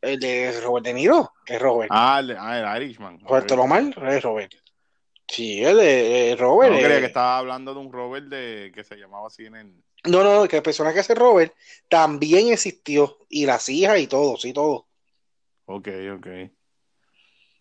El 0.00 0.18
de 0.18 0.60
Robert 0.62 0.86
De 0.86 0.94
Niro, 0.94 1.32
que 1.44 1.54
es 1.54 1.62
Robert. 1.62 1.90
Ah, 1.92 2.20
el, 2.20 2.36
ah, 2.38 2.76
el 2.76 2.82
Irishman. 2.82 3.20
Roberto 3.20 3.54
Lomar 3.54 3.84
es 4.08 4.22
Robert. 4.22 4.52
Sí, 5.28 5.62
el 5.62 5.76
de 5.76 6.36
Robert. 6.38 6.72
No 6.72 6.78
creía 6.78 7.00
que 7.00 7.06
estaba 7.06 7.38
hablando 7.38 7.74
de 7.74 7.80
un 7.80 7.92
Robert 7.92 8.26
de, 8.26 8.72
que 8.74 8.82
se 8.82 8.96
llamaba 8.96 9.28
así 9.28 9.46
en 9.46 9.54
el. 9.54 9.84
No, 10.04 10.24
no, 10.24 10.48
que 10.48 10.56
la 10.56 10.62
persona 10.62 10.92
que 10.92 11.00
hace 11.00 11.14
Robert 11.14 11.54
también 11.88 12.48
existió. 12.48 13.18
Y 13.28 13.46
las 13.46 13.68
hijas 13.68 14.00
y 14.00 14.08
todo, 14.08 14.36
sí, 14.36 14.52
todo. 14.52 14.88
Ok, 15.66 15.88
ok. 16.16 16.26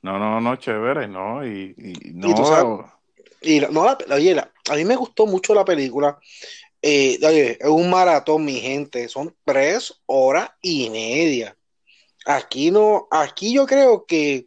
No, 0.02 0.18
no, 0.18 0.40
no, 0.40 0.56
chévere, 0.56 1.08
no, 1.08 1.46
y, 1.46 1.76
no. 2.14 2.90
Y, 3.42 3.60
no, 3.60 3.98
oye, 4.12 4.38
a 4.38 4.76
mí 4.76 4.86
me 4.86 4.96
gustó 4.96 5.26
mucho 5.26 5.54
la 5.54 5.66
película. 5.66 6.18
Eh, 6.82 7.20
oye, 7.22 7.58
es 7.60 7.68
un 7.68 7.90
maratón, 7.90 8.46
mi 8.46 8.60
gente, 8.60 9.10
son 9.10 9.36
tres 9.44 10.02
horas 10.06 10.50
y 10.62 10.90
media. 10.90 11.56
Aquí 12.26 12.72
no, 12.72 13.08
aquí 13.12 13.54
yo 13.54 13.66
creo 13.66 14.06
que 14.06 14.46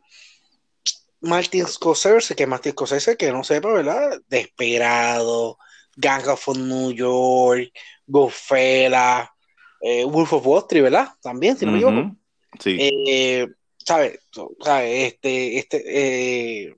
Martin 1.20 1.66
Scorsese, 1.66 2.34
que 2.34 2.46
Martin 2.46 2.72
Scorsese, 2.72 3.16
que 3.16 3.32
no 3.32 3.44
sepa, 3.44 3.72
¿verdad? 3.72 4.20
Desperado, 4.28 5.58
Gang 5.96 6.26
of 6.28 6.48
New 6.56 6.92
York, 6.92 7.70
Goodfellas, 8.06 9.28
eh, 9.80 10.04
Wolf 10.04 10.32
of 10.32 10.46
Wall 10.46 10.62
Street, 10.62 10.82
¿verdad? 10.82 11.08
También, 11.22 11.56
si 11.56 11.66
no 11.66 11.72
me 11.72 11.78
equivoco. 11.78 12.16
Sí. 12.58 12.76
Eh, 12.80 13.48
¿Sabes? 13.84 14.20
Este, 14.60 15.58
este, 15.58 15.82
eh, 15.86 16.76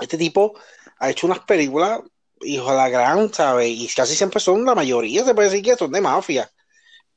este 0.00 0.18
tipo 0.18 0.58
ha 0.98 1.10
hecho 1.10 1.26
unas 1.26 1.40
películas, 1.40 2.00
hijo 2.40 2.70
de 2.70 2.76
la 2.76 2.88
gran, 2.88 3.32
¿sabes? 3.32 3.68
Y 3.68 3.88
casi 3.88 4.14
siempre 4.14 4.40
son, 4.40 4.64
la 4.64 4.74
mayoría 4.74 5.24
se 5.24 5.34
puede 5.34 5.50
decir 5.50 5.64
que 5.64 5.76
son 5.76 5.92
de 5.92 6.00
mafia. 6.00 6.50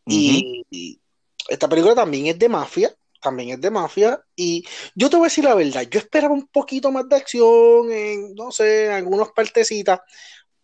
y, 0.06 1.00
esta 1.48 1.68
película 1.68 1.96
también 1.96 2.28
es 2.28 2.38
de 2.38 2.48
mafia, 2.48 2.96
también 3.22 3.50
es 3.50 3.62
de 3.62 3.72
mafia. 3.72 4.22
Y 4.36 4.64
yo 4.96 5.10
te 5.10 5.16
voy 5.16 5.26
a 5.26 5.30
decir 5.30 5.44
la 5.44 5.56
verdad, 5.56 5.84
yo 5.90 6.00
esperaba 6.00 6.34
un 6.34 6.48
poquito 6.48 6.92
más 6.92 7.08
de 7.10 7.16
acción 7.16 7.92
en, 7.92 8.36
no 8.36 8.52
sé, 8.52 8.86
en 8.86 8.92
algunas 8.92 9.30
partecitas, 9.30 10.00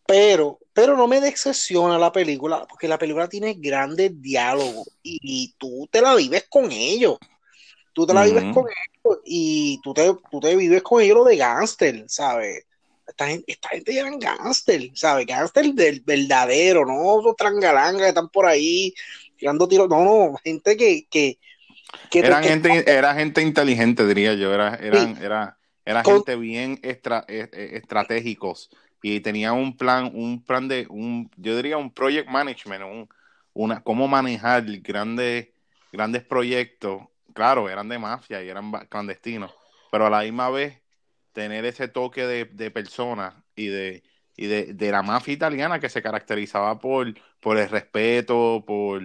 pero, 0.05 0.59
pero 0.73 0.95
no 0.95 1.07
me 1.07 1.19
decepciona 1.19 1.97
la 1.97 2.11
película, 2.11 2.65
porque 2.67 2.87
la 2.87 2.99
película 2.99 3.27
tiene 3.27 3.55
grandes 3.55 4.21
diálogos 4.21 4.87
y, 5.01 5.53
tú 5.57 5.87
te 5.91 6.01
la 6.01 6.15
vives 6.15 6.45
con 6.49 6.71
ellos. 6.71 7.17
Tú 7.95 8.05
te 8.05 8.13
la 8.13 8.25
vives 8.25 8.43
con 8.53 8.65
ellos 8.65 9.19
y 9.23 9.79
tú 9.81 9.93
te, 9.93 10.13
tú 10.29 10.39
te 10.41 10.53
vives 10.55 10.83
con 10.83 11.01
ellos 11.01 11.15
lo 11.15 11.23
de 11.23 11.37
gangster, 11.37 12.03
¿sabes? 12.07 12.65
Esta 13.07 13.27
gente, 13.27 13.45
esta 13.47 13.69
gente 13.69 13.97
eran 13.97 14.19
gangster, 14.19 14.91
¿sabes? 14.93 15.25
Gangster 15.25 15.73
del 15.73 16.01
verdadero, 16.01 16.85
no 16.85 17.21
los 17.23 17.37
trangalangas 17.37 18.01
que 18.01 18.07
están 18.09 18.27
por 18.27 18.47
ahí 18.47 18.93
tirando 19.37 19.65
tiros. 19.65 19.87
No, 19.87 20.03
no, 20.03 20.35
gente 20.43 20.75
que. 20.75 21.07
que, 21.09 21.39
Eran 22.11 22.43
gente, 22.43 22.83
era 22.85 23.15
gente 23.15 23.41
inteligente, 23.41 24.05
diría 24.05 24.33
yo. 24.33 24.53
Era, 24.53 24.75
eran, 24.75 25.17
era, 25.23 25.57
era 25.85 26.03
gente 26.03 26.35
bien 26.35 26.77
extra, 26.83 27.23
e, 27.29 27.47
e, 27.49 27.77
estratégicos 27.77 28.69
y 29.01 29.21
tenía 29.21 29.53
un 29.53 29.77
plan, 29.77 30.11
un 30.13 30.43
plan 30.43 30.67
de, 30.67 30.85
un, 30.89 31.31
yo 31.37 31.55
diría 31.55 31.77
un 31.77 31.93
project 31.93 32.27
management, 32.27 32.83
un, 32.83 33.09
una, 33.53 33.81
cómo 33.81 34.07
manejar 34.07 34.65
grandes, 34.81 35.49
grandes 35.91 36.23
proyectos. 36.23 37.03
Claro, 37.35 37.69
eran 37.69 37.89
de 37.89 37.99
mafia 37.99 38.41
y 38.41 38.47
eran 38.47 38.71
clandestinos, 38.87 39.53
pero 39.91 40.05
a 40.05 40.09
la 40.09 40.21
misma 40.21 40.49
vez 40.49 40.81
tener 41.33 41.65
ese 41.65 41.89
toque 41.89 42.25
de, 42.25 42.45
de 42.45 42.71
personas 42.71 43.35
y 43.57 43.67
de, 43.67 44.03
y 44.37 44.45
de, 44.47 44.73
de, 44.73 44.91
la 44.91 45.01
mafia 45.01 45.33
italiana 45.33 45.81
que 45.81 45.89
se 45.89 46.01
caracterizaba 46.01 46.79
por, 46.79 47.13
por 47.41 47.57
el 47.57 47.67
respeto, 47.67 48.63
por, 48.65 49.01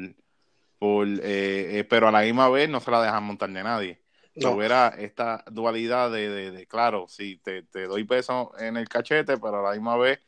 por 0.78 1.08
eh, 1.08 1.80
eh, 1.80 1.86
pero 1.90 2.06
a 2.06 2.12
la 2.12 2.20
misma 2.20 2.48
vez 2.48 2.70
no 2.70 2.78
se 2.78 2.92
la 2.92 3.02
dejan 3.02 3.24
montar 3.24 3.50
de 3.50 3.64
nadie. 3.64 4.00
No. 4.36 4.62
era 4.62 4.94
esta 4.96 5.42
dualidad 5.50 6.12
de, 6.12 6.52
de, 6.52 6.66
claro, 6.68 7.06
si 7.08 7.38
te, 7.38 7.64
te, 7.64 7.88
doy 7.88 8.04
peso 8.04 8.52
en 8.60 8.76
el 8.76 8.88
cachete, 8.88 9.38
pero 9.38 9.58
a 9.58 9.70
la 9.70 9.72
misma 9.72 9.96
vez 9.96 10.20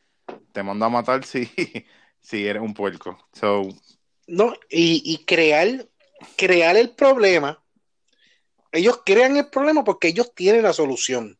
te 0.51 0.61
mando 0.61 0.83
a 0.83 0.89
matar 0.89 1.23
si, 1.23 1.49
si 2.19 2.45
eres 2.45 2.61
un 2.61 2.73
puerco. 2.73 3.17
So, 3.31 3.69
no, 4.27 4.53
y, 4.69 5.01
y 5.05 5.23
crear, 5.23 5.87
crear 6.35 6.75
el 6.75 6.89
problema. 6.89 7.62
Ellos 8.73 9.01
crean 9.05 9.37
el 9.37 9.49
problema 9.49 9.83
porque 9.83 10.09
ellos 10.09 10.33
tienen 10.35 10.63
la 10.63 10.73
solución. 10.73 11.39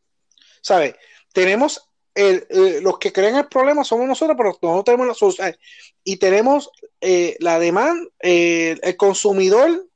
¿Sabes? 0.62 0.96
Tenemos 1.34 1.90
eh, 2.16 2.80
los 2.82 3.00
que 3.00 3.12
crean 3.12 3.36
el 3.36 3.48
problema 3.48 3.84
somos 3.84 4.08
nosotros, 4.08 4.38
pero 4.38 4.58
no 4.62 4.84
tenemos 4.84 5.08
la 5.08 5.14
solución. 5.16 5.56
Y 6.04 6.18
tenemos 6.18 6.70
eh, 7.02 7.36
la 7.40 7.60
demanda, 7.60 8.08
eh, 8.20 8.78
el 8.82 8.96
consumidor, 8.96 9.88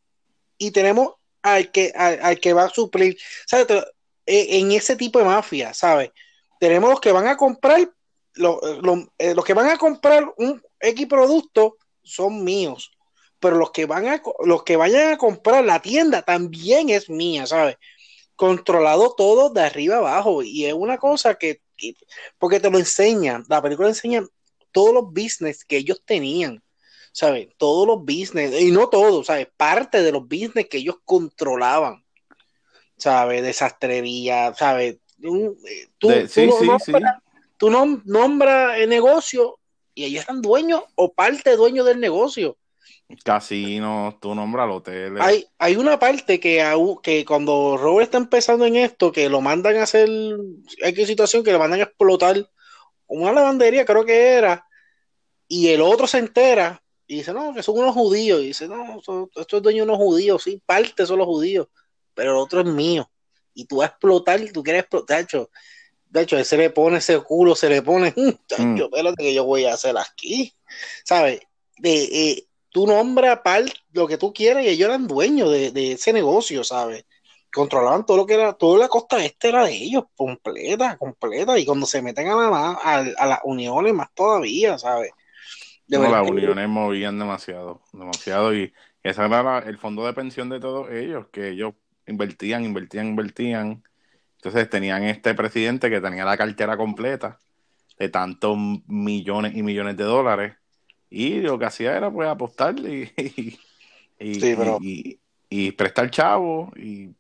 y 0.58 0.72
tenemos 0.72 1.14
al 1.44 1.72
que, 1.72 1.94
al, 1.96 2.40
que 2.40 2.54
va 2.54 2.64
a 2.64 2.70
suplir. 2.70 3.18
¿Sabes? 3.46 3.68
En 4.26 4.72
ese 4.72 4.96
tipo 4.96 5.20
de 5.20 5.26
mafia, 5.26 5.74
¿sabes? 5.74 6.12
Tenemos 6.60 6.90
los 6.90 7.00
que 7.00 7.12
van 7.12 7.28
a 7.28 7.38
comprar, 7.38 7.90
los, 8.34 8.60
los 8.82 9.46
que 9.46 9.54
van 9.54 9.70
a 9.70 9.78
comprar 9.78 10.34
un 10.38 10.62
X 10.80 11.06
producto 11.06 11.78
son 12.04 12.44
míos, 12.44 12.92
pero 13.40 13.58
los 13.58 13.72
que 13.72 13.86
van 13.86 14.08
a 14.08 14.22
los 14.46 14.64
que 14.64 14.78
vayan 14.78 15.14
a 15.14 15.18
comprar 15.18 15.64
la 15.64 15.82
tienda 15.82 16.22
también 16.22 16.90
es 16.90 17.10
mía, 17.10 17.46
¿sabes? 17.46 17.78
Controlado 18.36 19.14
todo 19.16 19.50
de 19.50 19.62
arriba 19.62 19.98
abajo 19.98 20.44
y 20.44 20.66
es 20.66 20.74
una 20.74 20.98
cosa 20.98 21.36
que 21.36 21.62
porque 22.38 22.60
te 22.60 22.70
lo 22.70 22.78
enseñan, 22.78 23.46
la 23.48 23.62
película 23.62 23.88
enseña 23.88 24.24
todos 24.72 24.94
los 24.94 25.06
business 25.12 25.64
que 25.64 25.78
ellos 25.78 26.02
tenían, 26.06 26.64
¿sabes? 27.12 27.50
Todos 27.58 27.88
los 27.88 28.00
business, 28.00 28.60
y 28.62 28.72
no 28.72 28.90
todos, 28.90 29.28
¿sabes? 29.28 29.48
Parte 29.56 30.02
de 30.02 30.12
los 30.12 30.24
business 30.24 30.68
que 30.70 30.78
ellos 30.78 30.98
controlaban, 31.04 32.04
¿sabes? 32.98 33.44
Desastrería, 33.44 34.54
¿sabes? 34.54 34.98
Tú, 35.20 35.58
tú, 35.98 36.10
tú 37.58 37.70
nombras 38.06 38.78
el 38.78 38.90
negocio 38.90 39.60
y 39.96 40.06
ellos 40.06 40.26
eran 40.26 40.42
dueños 40.42 40.84
o 40.96 41.12
parte 41.12 41.56
dueño 41.56 41.84
del 41.84 42.00
negocio. 42.00 42.58
Casino, 43.24 44.18
tú 44.22 44.36
nombras 44.36 44.70
hotel. 44.70 45.20
Hay, 45.22 45.48
hay 45.58 45.76
una 45.78 45.98
parte 45.98 46.40
que, 46.40 46.64
que 47.02 47.26
cuando 47.26 47.78
Robert 47.78 48.08
está 48.08 48.18
empezando 48.18 48.66
en 48.66 48.76
esto, 48.76 49.12
que 49.12 49.30
lo 49.30 49.40
mandan 49.42 49.78
a 49.78 49.84
hacer, 49.84 50.10
hay 50.84 50.94
que 50.94 51.06
situación 51.06 51.44
que 51.44 51.52
le 51.52 51.58
mandan 51.58 51.80
a 51.80 51.84
explotar 51.84 52.50
una 53.08 53.32
lavandería, 53.32 53.86
creo 53.86 54.06
que 54.06 54.34
era, 54.34 54.68
y 55.48 55.70
el 55.70 55.82
otro 55.82 56.08
se 56.08 56.18
entera 56.18 56.84
y 57.08 57.18
dice, 57.18 57.34
no, 57.34 57.54
que 57.54 57.64
son 57.64 57.78
unos 57.78 57.94
judíos. 57.94 58.42
Y 58.42 58.48
dice, 58.48 58.68
no, 58.68 59.00
esto 59.00 59.58
es 59.58 59.64
dueño 59.64 59.86
de 59.86 59.92
unos 59.92 59.98
judíos, 59.98 60.44
sí, 60.44 60.62
parte 60.66 61.06
son 61.06 61.20
los 61.20 61.28
judíos, 61.28 61.68
pero 62.14 62.32
el 62.32 62.38
otro 62.38 62.62
es 62.62 62.68
mío. 62.68 63.10
Y 63.54 63.66
tú 63.66 63.78
vas 63.78 63.90
a 63.90 63.92
explotar, 63.92 64.40
tú 64.54 64.62
quieres 64.62 64.82
explotar. 64.82 65.18
De 65.18 65.24
hecho, 65.24 65.50
de 66.10 66.22
hecho, 66.22 66.44
se 66.44 66.58
le 66.58 66.70
pone 66.70 66.98
ese 66.98 67.20
culo, 67.20 67.56
se 67.56 67.70
le 67.70 67.82
pone, 67.82 68.14
mm. 68.16 68.76
yo 68.76 68.86
espérate 68.86 69.24
que 69.24 69.34
yo 69.34 69.46
voy 69.46 69.66
a 69.66 69.74
hacer 69.74 69.98
aquí. 69.98 70.54
¿Sabes? 71.04 71.40
De, 71.78 72.04
eh, 72.04 72.48
tú 72.78 72.86
nombras 72.86 73.40
lo 73.92 74.08
que 74.08 74.20
tú 74.20 74.32
quieras 74.32 74.64
y 74.64 74.68
ellos 74.68 74.90
eran 74.90 75.08
dueños 75.08 75.50
de, 75.50 75.94
ese 75.94 76.14
negocio, 76.14 76.64
¿sabes? 76.64 77.08
Controlaban 77.52 78.06
todo 78.06 78.18
lo 78.18 78.28
que 78.28 78.36
era, 78.36 78.54
toda 78.54 78.78
la 78.78 78.88
costa 78.88 79.26
este 79.26 79.50
era 79.50 79.66
de 79.66 79.74
ellos, 79.74 80.04
completa, 80.16 80.96
completa, 80.96 81.58
y 81.58 81.66
cuando 81.66 81.88
se 81.88 82.04
meten 82.04 82.28
a, 82.28 82.36
la, 82.36 82.74
a, 82.74 83.26
las 83.26 83.40
uniones 83.46 83.96
más 83.96 84.14
todavía, 84.14 84.78
¿sabes? 84.78 85.10
las 85.88 86.30
uniones 86.30 86.70
movían 86.70 87.18
demasiado, 87.18 87.82
demasiado, 87.94 88.54
y 88.54 88.72
ese 89.02 89.26
era 89.26 89.58
el 89.58 89.80
fondo 89.80 90.06
de 90.06 90.14
pensión 90.14 90.48
de 90.50 90.60
todos 90.60 90.92
ellos, 90.92 91.26
que 91.32 91.50
ellos 91.50 91.74
invertían, 92.06 92.64
invertían, 92.64 93.08
invertían. 93.08 93.84
Entonces 94.36 94.70
tenían 94.70 95.02
este 95.02 95.34
presidente 95.34 95.90
que 95.90 96.00
tenía 96.00 96.26
la 96.26 96.38
cartera 96.38 96.78
completa 96.78 97.40
de 97.98 98.10
tantos 98.10 98.56
millones 98.86 99.56
y 99.56 99.64
millones 99.64 99.98
de 99.98 100.04
dólares 100.04 100.58
y 101.10 101.36
lo 101.42 101.58
que 101.58 101.66
hacía 101.66 101.96
era 101.96 102.12
pues 102.12 102.28
apostar 102.28 102.78
y, 102.80 103.12
y, 104.20 105.20
y, 105.50 105.72
prestar 105.72 106.12
chavo 106.12 106.72
y 106.76 107.16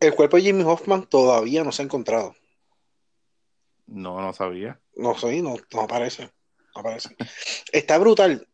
el 0.00 0.14
cuerpo 0.14 0.36
de 0.36 0.42
Jimmy 0.42 0.64
Hoffman 0.64 1.06
todavía 1.06 1.62
no 1.62 1.72
se 1.72 1.82
ha 1.82 1.84
encontrado. 1.84 2.34
No, 3.86 4.20
no 4.20 4.32
sabía. 4.32 4.80
No 4.96 5.18
sé, 5.18 5.42
no, 5.42 5.56
no 5.72 5.80
aparece. 5.82 6.30
aparece. 6.74 7.16
Está 7.72 7.98
brutal. 7.98 8.46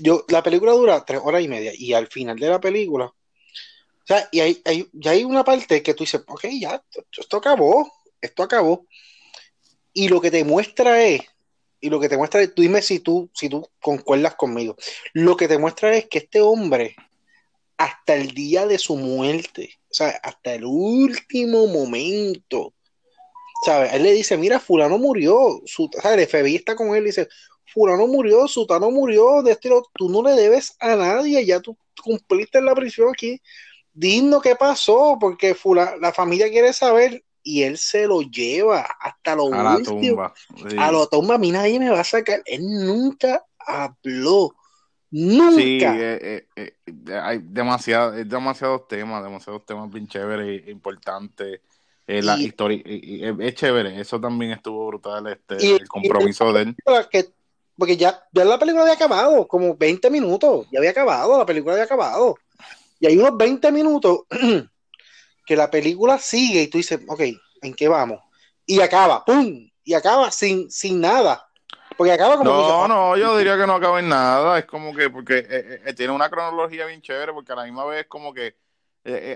Yo, 0.00 0.24
la 0.28 0.42
película 0.42 0.72
dura 0.72 1.04
tres 1.04 1.20
horas 1.22 1.42
y 1.42 1.48
media 1.48 1.72
y 1.74 1.92
al 1.92 2.06
final 2.06 2.38
de 2.38 2.48
la 2.48 2.60
película, 2.60 3.06
o 3.06 4.06
sea, 4.06 4.28
y 4.32 4.40
hay, 4.40 4.62
hay, 4.64 4.88
ya 4.92 5.12
hay 5.12 5.24
una 5.24 5.44
parte 5.44 5.82
que 5.82 5.94
tú 5.94 6.04
dices, 6.04 6.22
ok, 6.26 6.46
ya, 6.60 6.82
esto 7.16 7.36
acabó, 7.36 7.90
esto 8.20 8.42
acabó. 8.42 8.86
Y 9.92 10.08
lo 10.08 10.20
que 10.20 10.30
te 10.30 10.44
muestra 10.44 11.02
es 11.02 11.20
y 11.84 11.90
lo 11.90 12.00
que 12.00 12.08
te 12.08 12.16
muestra, 12.16 12.46
tú 12.48 12.62
dime 12.62 12.80
si 12.80 13.00
tú, 13.00 13.28
si 13.34 13.50
tú 13.50 13.68
concuerdas 13.78 14.36
conmigo, 14.36 14.74
lo 15.12 15.36
que 15.36 15.46
te 15.46 15.58
muestra 15.58 15.94
es 15.94 16.06
que 16.08 16.16
este 16.16 16.40
hombre, 16.40 16.96
hasta 17.76 18.14
el 18.14 18.30
día 18.30 18.66
de 18.66 18.78
su 18.78 18.96
muerte, 18.96 19.74
o 19.90 19.94
sea, 19.94 20.08
hasta 20.22 20.54
el 20.54 20.64
último 20.64 21.66
momento, 21.66 22.72
¿sabes? 23.66 23.92
Él 23.92 24.04
le 24.04 24.12
dice, 24.12 24.38
mira, 24.38 24.60
fulano 24.60 24.96
murió, 24.96 25.60
su, 25.66 25.90
¿sabes? 26.00 26.20
El 26.20 26.26
FBI 26.26 26.64
con 26.74 26.96
él 26.96 27.04
dice, 27.04 27.28
fulano 27.66 28.06
murió, 28.06 28.48
sutano 28.48 28.90
murió, 28.90 29.42
de 29.42 29.52
este, 29.52 29.68
tú 29.92 30.08
no 30.08 30.22
le 30.22 30.32
debes 30.32 30.76
a 30.80 30.96
nadie, 30.96 31.44
ya 31.44 31.60
tú 31.60 31.76
cumpliste 32.02 32.62
la 32.62 32.74
prisión 32.74 33.10
aquí, 33.10 33.42
digno 33.92 34.40
qué 34.40 34.56
pasó, 34.56 35.18
porque 35.20 35.54
la 36.00 36.12
familia 36.14 36.48
quiere 36.48 36.72
saber 36.72 37.22
y 37.44 37.62
él 37.62 37.78
se 37.78 38.06
lo 38.06 38.22
lleva 38.22 38.80
hasta 38.98 39.36
lo 39.36 39.54
a 39.54 39.76
último. 39.76 40.22
La 40.22 40.34
tumba. 40.64 40.84
A 40.84 40.90
la 40.90 41.06
tumba, 41.06 41.34
a 41.34 41.38
mí 41.38 41.52
nadie 41.52 41.78
me 41.78 41.90
va 41.90 42.00
a 42.00 42.04
sacar. 42.04 42.42
Él 42.46 42.62
nunca 42.64 43.44
habló. 43.58 44.56
Nunca. 45.10 45.52
Sí, 45.52 45.78
eh, 45.82 46.46
eh, 46.56 46.74
eh, 46.86 47.14
hay 47.22 47.38
demasiado, 47.42 48.12
demasiados 48.12 48.88
temas, 48.88 49.22
demasiados 49.22 49.64
temas 49.64 49.90
bien 49.90 50.08
chéveres 50.08 50.66
importantes. 50.68 51.60
Eh, 52.06 52.22
la 52.22 52.38
historia 52.38 52.82
es 52.84 53.54
chévere, 53.54 53.98
eso 53.98 54.20
también 54.20 54.50
estuvo 54.52 54.86
brutal, 54.88 55.26
este, 55.26 55.76
el 55.76 55.88
compromiso 55.88 56.52
de 56.52 56.62
él. 56.62 56.76
porque 57.78 57.96
ya, 57.96 58.22
ya 58.30 58.44
la 58.44 58.58
película 58.58 58.82
había 58.82 58.94
acabado, 58.94 59.48
como 59.48 59.74
20 59.74 60.10
minutos, 60.10 60.66
ya 60.70 60.80
había 60.80 60.90
acabado, 60.90 61.38
la 61.38 61.46
película 61.46 61.72
había 61.72 61.84
acabado. 61.84 62.36
Y 63.00 63.06
hay 63.06 63.16
unos 63.16 63.36
20 63.38 63.72
minutos 63.72 64.20
que 65.44 65.56
la 65.56 65.70
película 65.70 66.18
sigue 66.18 66.62
y 66.62 66.68
tú 66.68 66.78
dices, 66.78 67.00
ok, 67.06 67.20
¿en 67.62 67.74
qué 67.74 67.88
vamos? 67.88 68.20
Y 68.66 68.80
acaba, 68.80 69.24
¡pum! 69.24 69.68
Y 69.84 69.94
acaba 69.94 70.30
sin, 70.30 70.70
sin 70.70 71.00
nada. 71.00 71.46
Porque 71.96 72.12
acaba 72.12 72.36
como. 72.36 72.50
No, 72.50 72.88
no, 72.88 73.16
yo 73.16 73.36
diría 73.36 73.56
que 73.56 73.66
no 73.66 73.74
acaba 73.74 74.00
en 74.00 74.08
nada. 74.08 74.58
Es 74.58 74.64
como 74.64 74.94
que, 74.94 75.10
porque 75.10 75.38
eh, 75.38 75.46
eh, 75.50 75.80
eh, 75.86 75.94
tiene 75.94 76.12
una 76.12 76.28
cronología 76.28 76.86
bien 76.86 77.02
chévere, 77.02 77.32
porque 77.32 77.52
a 77.52 77.56
la 77.56 77.64
misma 77.64 77.84
vez 77.84 78.02
es 78.02 78.06
como 78.06 78.32
que. 78.34 78.56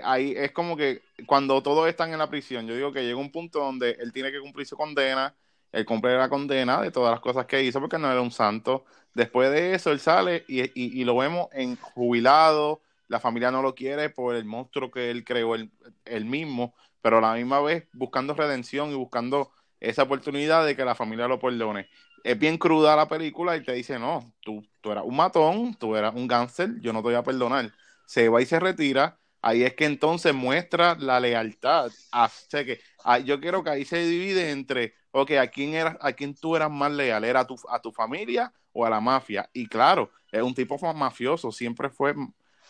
ahí 0.03 0.33
es 0.35 0.51
como 0.51 0.75
que 0.75 1.01
cuando 1.25 1.61
todos 1.61 1.87
están 1.87 2.11
en 2.11 2.19
la 2.19 2.29
prisión, 2.29 2.67
yo 2.67 2.75
digo 2.75 2.91
que 2.91 3.03
llega 3.03 3.17
un 3.17 3.31
punto 3.31 3.59
donde 3.59 3.91
él 3.99 4.11
tiene 4.11 4.31
que 4.31 4.39
cumplir 4.39 4.65
su 4.65 4.75
condena, 4.75 5.35
él 5.71 5.85
cumple 5.85 6.17
la 6.17 6.27
condena 6.27 6.81
de 6.81 6.91
todas 6.91 7.11
las 7.11 7.19
cosas 7.19 7.45
que 7.45 7.63
hizo, 7.63 7.79
porque 7.79 7.97
no 7.97 8.11
era 8.11 8.21
un 8.21 8.31
santo. 8.31 8.85
Después 9.13 9.51
de 9.51 9.73
eso, 9.73 9.91
él 9.91 9.99
sale 9.99 10.43
y, 10.47 10.71
y, 10.73 11.03
lo 11.03 11.17
vemos 11.17 11.47
en 11.51 11.75
jubilado, 11.77 12.81
la 13.09 13.19
familia 13.19 13.51
no 13.51 13.61
lo 13.61 13.75
quiere 13.75 14.09
por 14.09 14.35
el 14.35 14.45
monstruo 14.45 14.89
que 14.89 15.11
él 15.11 15.25
creó 15.25 15.55
él, 15.55 16.25
mismo, 16.25 16.73
pero 17.01 17.17
a 17.17 17.21
la 17.21 17.33
misma 17.33 17.59
vez 17.59 17.87
buscando 17.91 18.33
redención 18.33 18.91
y 18.91 18.95
buscando 18.95 19.51
esa 19.81 20.03
oportunidad 20.03 20.65
de 20.65 20.75
que 20.75 20.85
la 20.85 20.95
familia 20.95 21.27
lo 21.27 21.39
perdone 21.39 21.89
es 22.23 22.37
bien 22.37 22.57
cruda 22.57 22.95
la 22.95 23.07
película 23.07 23.55
y 23.55 23.63
te 23.63 23.73
dice, 23.73 23.99
no, 23.99 24.33
tú, 24.41 24.65
tú 24.81 24.91
eras 24.91 25.03
un 25.05 25.15
matón, 25.15 25.75
tú 25.75 25.95
eras 25.95 26.13
un 26.15 26.27
gánster, 26.27 26.79
yo 26.81 26.93
no 26.93 26.99
te 26.99 27.09
voy 27.09 27.15
a 27.15 27.23
perdonar. 27.23 27.71
Se 28.05 28.29
va 28.29 28.41
y 28.41 28.45
se 28.45 28.59
retira, 28.59 29.19
ahí 29.41 29.63
es 29.63 29.75
que 29.75 29.85
entonces 29.85 30.33
muestra 30.33 30.95
la 30.95 31.19
lealtad. 31.19 31.91
Así 32.11 32.65
que 32.65 32.79
ah, 33.03 33.19
yo 33.19 33.39
quiero 33.39 33.63
que 33.63 33.69
ahí 33.69 33.85
se 33.85 34.05
divide 34.05 34.51
entre, 34.51 34.93
ok, 35.11 35.31
¿a 35.31 35.47
quién, 35.47 35.73
eras, 35.73 35.97
a 36.01 36.13
quién 36.13 36.35
tú 36.35 36.55
eras 36.55 36.71
más 36.71 36.91
leal? 36.91 37.23
¿Era 37.23 37.41
a 37.41 37.47
tu, 37.47 37.55
a 37.69 37.79
tu 37.79 37.91
familia 37.91 38.53
o 38.73 38.85
a 38.85 38.89
la 38.89 38.99
mafia? 38.99 39.49
Y 39.53 39.67
claro, 39.67 40.11
es 40.31 40.41
un 40.41 40.53
tipo 40.53 40.77
mafioso, 40.93 41.51
siempre 41.51 41.89
fue 41.89 42.13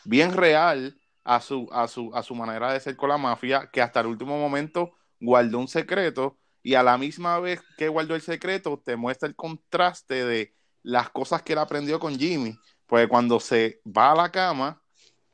bien 0.06 0.34
real 0.34 0.98
a 1.24 1.42
su, 1.42 1.68
a 1.72 1.88
su, 1.88 2.12
a 2.14 2.24
su 2.24 2.36
manera 2.36 2.74
de 2.74 2.80
ser 2.80 2.96
con 2.96 3.10
la 3.10 3.18
mafia, 3.18 3.70
que 3.72 3.82
hasta 3.82 4.00
el 4.00 4.08
último 4.08 4.40
momento 4.40 4.94
guardó 5.20 5.60
un 5.60 5.68
secreto 5.68 6.38
y 6.62 6.76
a 6.76 6.84
la 6.84 6.98
misma 6.98 7.40
vez 7.40 7.62
que 7.78 7.88
guardó 7.88 8.16
el 8.16 8.22
secreto, 8.22 8.82
te 8.84 8.96
muestra 8.96 9.28
el 9.28 9.36
contraste 9.36 10.26
de 10.26 10.54
las 10.84 11.10
cosas 11.10 11.42
que 11.42 11.54
él 11.54 11.60
aprendió 11.60 12.00
con 12.00 12.18
Jimmy. 12.18 12.58
Pues 12.86 13.08
cuando 13.08 13.40
se 13.40 13.82
va 13.86 14.12
a 14.12 14.16
la 14.16 14.32
cama 14.32 14.82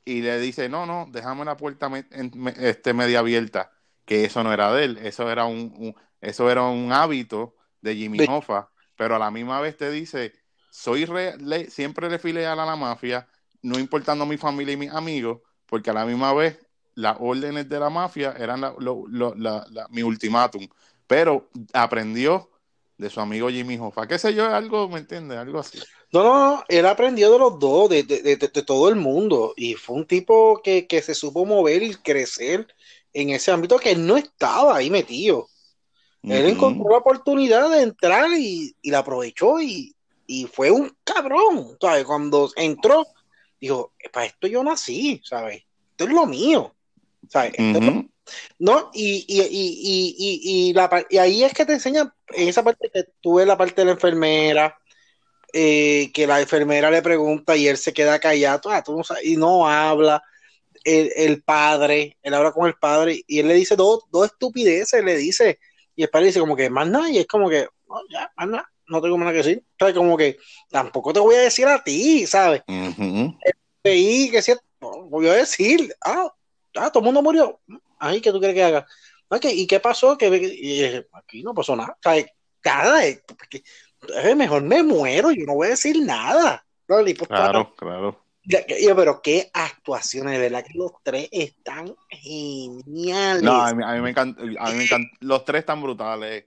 y 0.04 0.22
le 0.22 0.40
dice, 0.40 0.70
no, 0.70 0.86
no, 0.86 1.08
déjame 1.10 1.46
la 1.46 1.58
puerta 1.58 1.90
este, 2.58 2.94
media 2.94 3.20
abierta, 3.20 3.72
que 4.06 4.26
eso 4.26 4.44
no 4.44 4.54
era 4.54 4.72
de 4.74 4.84
él, 4.84 4.98
eso 4.98 5.32
era 5.32 5.46
un, 5.46 5.96
eso 6.22 6.52
era 6.52 6.64
un 6.64 6.92
hábito 6.92 7.56
de 7.82 7.96
Jimmy 7.96 8.26
Hoffa, 8.28 8.70
pero 8.96 9.16
a 9.16 9.20
la 9.20 9.32
misma 9.32 9.62
vez 9.62 9.78
te 9.78 9.90
dice, 9.90 10.34
soy 10.70 11.08
siempre 11.70 12.10
le 12.10 12.20
fui 12.20 12.38
a 12.44 12.56
la 12.56 12.76
mafia, 12.76 13.28
no 13.66 13.80
importando 13.80 14.26
mi 14.26 14.38
familia 14.38 14.74
y 14.74 14.78
mis 14.78 14.92
amigos, 14.92 15.40
porque 15.66 15.90
a 15.90 15.94
la 15.94 16.06
misma 16.06 16.34
vez 16.34 16.60
las 16.94 17.18
órdenes 17.20 17.68
de 17.68 17.80
la 17.80 17.90
mafia 17.90 18.34
eran 18.38 18.64
mi 19.90 20.04
ultimátum 20.04 20.68
pero 21.08 21.50
aprendió 21.74 22.50
de 22.98 23.10
su 23.10 23.20
amigo 23.20 23.50
Jimmy 23.50 23.78
Hoffa, 23.78 24.08
qué 24.08 24.18
sé 24.18 24.34
yo, 24.34 24.46
algo, 24.46 24.88
¿me 24.88 25.00
entiendes? 25.00 25.38
Algo 25.38 25.60
así. 25.60 25.80
No, 26.14 26.24
no, 26.24 26.34
no, 26.34 26.64
él 26.70 26.86
aprendió 26.86 27.32
de 27.32 27.40
los 27.40 27.60
dos, 27.60 27.90
de, 27.90 28.04
de, 28.04 28.22
de, 28.22 28.48
todo 28.64 28.88
el 28.88 28.96
mundo, 28.96 29.54
y 29.58 29.74
fue 29.74 29.98
un 29.98 30.06
tipo 30.06 30.62
que, 30.64 30.88
que, 30.88 31.02
se 31.02 31.14
supo 31.14 31.46
mover 31.46 31.84
y 31.84 31.94
crecer 31.96 32.68
en 33.12 33.32
ese 33.32 33.52
ámbito 33.52 33.78
que 33.78 33.92
él 33.92 34.06
no 34.06 34.16
estaba 34.16 34.78
ahí 34.78 34.90
metido. 34.90 35.50
Él 36.24 36.48
encontró 36.48 36.90
la 36.90 36.98
oportunidad 36.98 37.70
de 37.70 37.84
entrar 37.84 38.32
y, 38.32 38.76
y 38.82 38.90
la 38.90 39.00
aprovechó 39.00 39.62
y, 39.62 39.96
y, 40.26 40.46
fue 40.46 40.72
un 40.72 40.96
cabrón, 41.04 41.78
¿sabes? 41.80 42.04
Cuando 42.04 42.50
entró, 42.56 43.06
dijo, 43.60 43.94
para 44.12 44.26
esto 44.26 44.48
yo 44.48 44.64
nací, 44.64 45.22
¿sabes? 45.24 45.64
Esto 45.92 46.06
es 46.06 46.10
lo 46.10 46.26
mío, 46.26 46.76
¿sabes? 47.30 47.54
¿no? 48.60 48.92
Y, 48.94 49.26
y, 49.28 49.42
y, 49.42 50.70
y, 50.70 50.74
la, 50.74 51.06
y 51.10 51.18
ahí 51.18 51.44
es 51.44 51.54
que 51.54 51.66
te 51.66 51.74
enseñan, 51.74 52.12
en 52.30 52.48
esa 52.48 52.64
parte 52.64 52.90
que 52.94 53.06
tú 53.22 53.36
ves 53.36 53.48
la 53.48 53.58
parte 53.58 53.82
de 53.82 53.86
la 53.86 53.92
enfermera, 53.92 54.78
eh, 55.54 56.12
que 56.14 56.28
la 56.28 56.42
enfermera 56.42 56.92
le 56.92 57.02
pregunta 57.02 57.56
y 57.56 57.68
él 57.68 57.78
se 57.78 57.94
queda 57.94 58.20
callado, 58.20 58.72
ah, 58.72 58.84
tú 58.84 58.98
no 58.98 59.04
y 59.24 59.38
no 59.38 59.68
habla. 59.68 60.24
El, 60.84 61.12
el, 61.16 61.42
padre, 61.42 62.18
él 62.22 62.34
habla 62.36 62.52
con 62.52 62.68
el 62.68 62.76
padre 62.76 63.24
y 63.26 63.40
él 63.40 63.48
le 63.48 63.56
dice 63.56 63.76
dos, 63.76 64.04
dos 64.12 64.28
estupideces, 64.28 65.04
le 65.04 65.18
dice, 65.18 65.60
y 65.96 66.04
el 66.04 66.10
padre 66.10 66.28
dice 66.28 66.40
como 66.40 66.56
que 66.56 66.70
más 66.70 66.88
nada, 66.88 67.10
y 67.10 67.18
es 67.18 67.26
como 67.26 67.50
que, 67.50 67.68
no, 67.90 67.96
ya, 68.12 68.32
más 68.36 68.48
nada, 68.48 68.72
no 68.88 69.02
tengo 69.02 69.18
nada 69.18 69.32
que 69.32 69.38
decir, 69.38 69.64
¿sabes? 69.78 69.96
Como 69.96 70.18
que 70.18 70.38
tampoco 70.70 71.14
te 71.14 71.20
voy 71.20 71.36
a 71.36 71.42
decir 71.42 71.68
a 71.68 71.84
ti, 71.84 72.26
¿sabes? 72.28 72.64
Y 73.84 74.32
que 74.32 74.42
si, 74.42 74.54
voy 74.80 75.28
a 75.28 75.34
decir, 75.34 75.94
ah, 76.02 76.34
ah, 76.76 76.90
todo 76.90 77.00
el 77.00 77.06
mundo 77.06 77.22
murió, 77.22 77.60
Ay, 78.00 78.22
¿qué 78.22 78.32
tú 78.32 78.40
quieres 78.40 78.56
que 78.56 78.64
haga? 78.64 78.88
¿Y 79.44 79.68
qué 79.68 79.80
pasó? 79.80 80.18
Que 80.18 81.06
aquí 81.14 81.44
no 81.44 81.54
pasó 81.54 81.76
nada. 81.76 81.98
O 81.98 82.10
sea, 82.10 82.26
cada, 82.62 83.02
mejor 84.36 84.62
me 84.64 84.84
muero, 84.84 85.32
yo 85.32 85.46
no 85.46 85.56
voy 85.56 85.68
a 85.68 85.72
decir 85.72 86.00
nada. 86.02 86.66
claro, 87.28 87.74
claro. 87.76 88.24
pero 88.96 89.22
qué 89.22 89.50
actuaciones, 89.54 90.34
de 90.34 90.40
verdad 90.40 90.64
que 90.64 90.78
los 90.78 90.92
tres 91.04 91.28
están 91.32 91.96
geniales. 92.10 93.44
No, 93.44 93.62
a 93.62 93.74
mí, 93.74 94.02
me 94.02 94.12
encanta, 94.12 94.42
a 94.42 94.46
mí 94.46 94.78
me 94.78 94.84
encanta, 94.84 95.10
los 95.22 95.44
tres 95.46 95.60
están 95.62 95.82
brutales, 95.82 96.46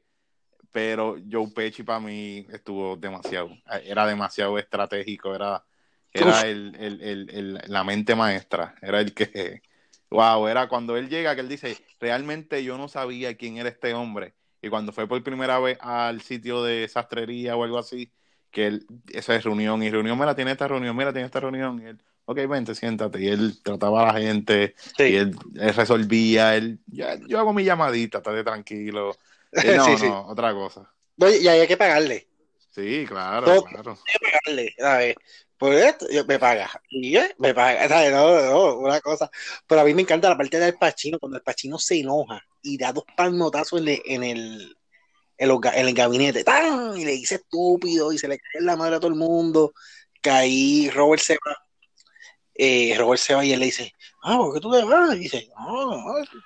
pero 0.79 1.17
Joe 1.29 1.51
Pesci 1.53 1.83
para 1.83 1.99
mí 1.99 2.47
estuvo 2.53 2.95
demasiado, 2.97 3.51
era 3.83 4.07
demasiado 4.07 4.57
estratégico, 4.59 5.35
era, 5.35 5.65
era 6.13 6.47
el, 6.47 6.73
el, 6.79 7.03
el, 7.31 7.61
la 7.67 7.83
mente 7.83 8.15
maestra, 8.15 8.77
era 8.81 9.01
el 9.01 9.13
que 9.13 9.61
Wow, 10.09 10.47
era 10.47 10.69
cuando 10.69 10.97
él 10.97 11.09
llega 11.09 11.35
que 11.35 11.41
él 11.41 11.49
dice, 11.49 11.77
realmente 11.99 12.63
yo 12.63 12.79
no 12.79 12.87
sabía 12.87 13.37
quién 13.37 13.57
era 13.57 13.69
este 13.69 13.93
hombre. 13.93 14.35
Y 14.63 14.69
cuando 14.69 14.93
fue 14.93 15.09
por 15.09 15.21
primera 15.25 15.59
vez 15.59 15.79
al 15.81 16.21
sitio 16.23 16.63
de 16.63 16.87
sastrería 16.89 17.57
o 17.57 17.65
algo 17.65 17.79
así, 17.79 18.13
que 18.53 18.69
él, 18.69 18.87
esa 19.13 19.35
es 19.35 19.43
reunión, 19.43 19.83
y 19.83 19.91
reunión, 19.91 20.17
mira, 20.17 20.37
tiene 20.37 20.53
esta 20.53 20.69
reunión, 20.69 20.97
mira, 20.97 21.13
tiene 21.13 21.27
esta 21.27 21.41
reunión, 21.41 21.83
y 21.83 21.87
él, 21.87 22.03
ok, 22.25 22.39
vente, 22.49 22.75
siéntate, 22.77 23.21
y 23.21 23.27
él 23.27 23.61
trataba 23.63 24.09
a 24.09 24.13
la 24.13 24.21
gente, 24.21 24.75
y 24.99 25.17
él, 25.17 25.37
resolvía, 25.75 26.55
él, 26.57 26.79
ya, 26.87 27.17
yo 27.27 27.39
hago 27.41 27.53
mi 27.53 27.65
llamadita, 27.65 28.19
estate 28.19 28.45
tranquilo. 28.45 29.17
no, 29.77 29.99
no, 29.99 30.27
otra 30.29 30.53
cosa. 30.53 30.93
y 31.19 31.49
hay 31.49 31.67
que 31.67 31.77
pagarle. 31.77 32.29
Sí, 32.71 33.05
claro, 33.07 33.63
claro. 33.65 33.99
Hay 34.07 34.13
que 34.13 34.27
pagarle, 34.31 34.75
¿sabes? 34.79 35.17
por 35.59 35.75
esto, 35.75 36.07
me 36.27 36.39
paga. 36.39 36.71
Y 36.89 37.17
me 37.39 37.53
paga. 37.53 38.11
No, 38.11 38.43
no, 38.47 38.79
una 38.79 39.01
cosa. 39.01 39.31
Pero 39.67 39.81
a 39.81 39.85
mí 39.85 39.93
me 39.93 40.03
encanta 40.03 40.29
la 40.29 40.37
parte 40.37 40.59
del 40.59 40.79
Pachino, 40.79 41.19
cuando 41.19 41.37
el 41.37 41.43
Pachino 41.43 41.79
se 41.79 41.99
enoja 42.01 42.41
y 42.63 42.79
da 42.79 42.93
dos 42.93 43.05
palmotazos 43.17 43.81
en 43.81 43.89
el, 43.89 44.03
en 44.07 44.23
el, 44.23 44.77
en 45.37 45.89
el 45.89 45.95
gabinete. 45.95 46.45
¡Tan! 46.45 46.97
Y 46.97 47.05
le 47.05 47.13
dice 47.13 47.37
estúpido 47.37 48.13
y 48.13 48.19
se 48.19 48.29
le 48.29 48.39
cae 48.39 48.63
la 48.63 48.77
madre 48.77 48.97
a 48.97 49.01
todo 49.01 49.11
el 49.11 49.19
mundo. 49.19 49.75
Que 50.23 50.31
ahí 50.31 50.91
Robert 50.91 51.23
se 51.23 51.35
va. 51.35 51.57
Eh, 52.61 52.95
Robert 52.99 53.21
se 53.21 53.35
va 53.35 53.45
y 53.45 53.53
él 53.53 53.61
le 53.61 53.67
dice, 53.67 53.95
ah, 54.23 54.37
¿por 54.37 54.53
qué 54.53 54.61
tú 54.61 54.71
te 54.71 54.83
vas? 54.83 55.15
Y 55.15 55.21
dice, 55.21 55.49
no, 55.57 55.97
no, 55.97 56.19
estoy 56.19 56.41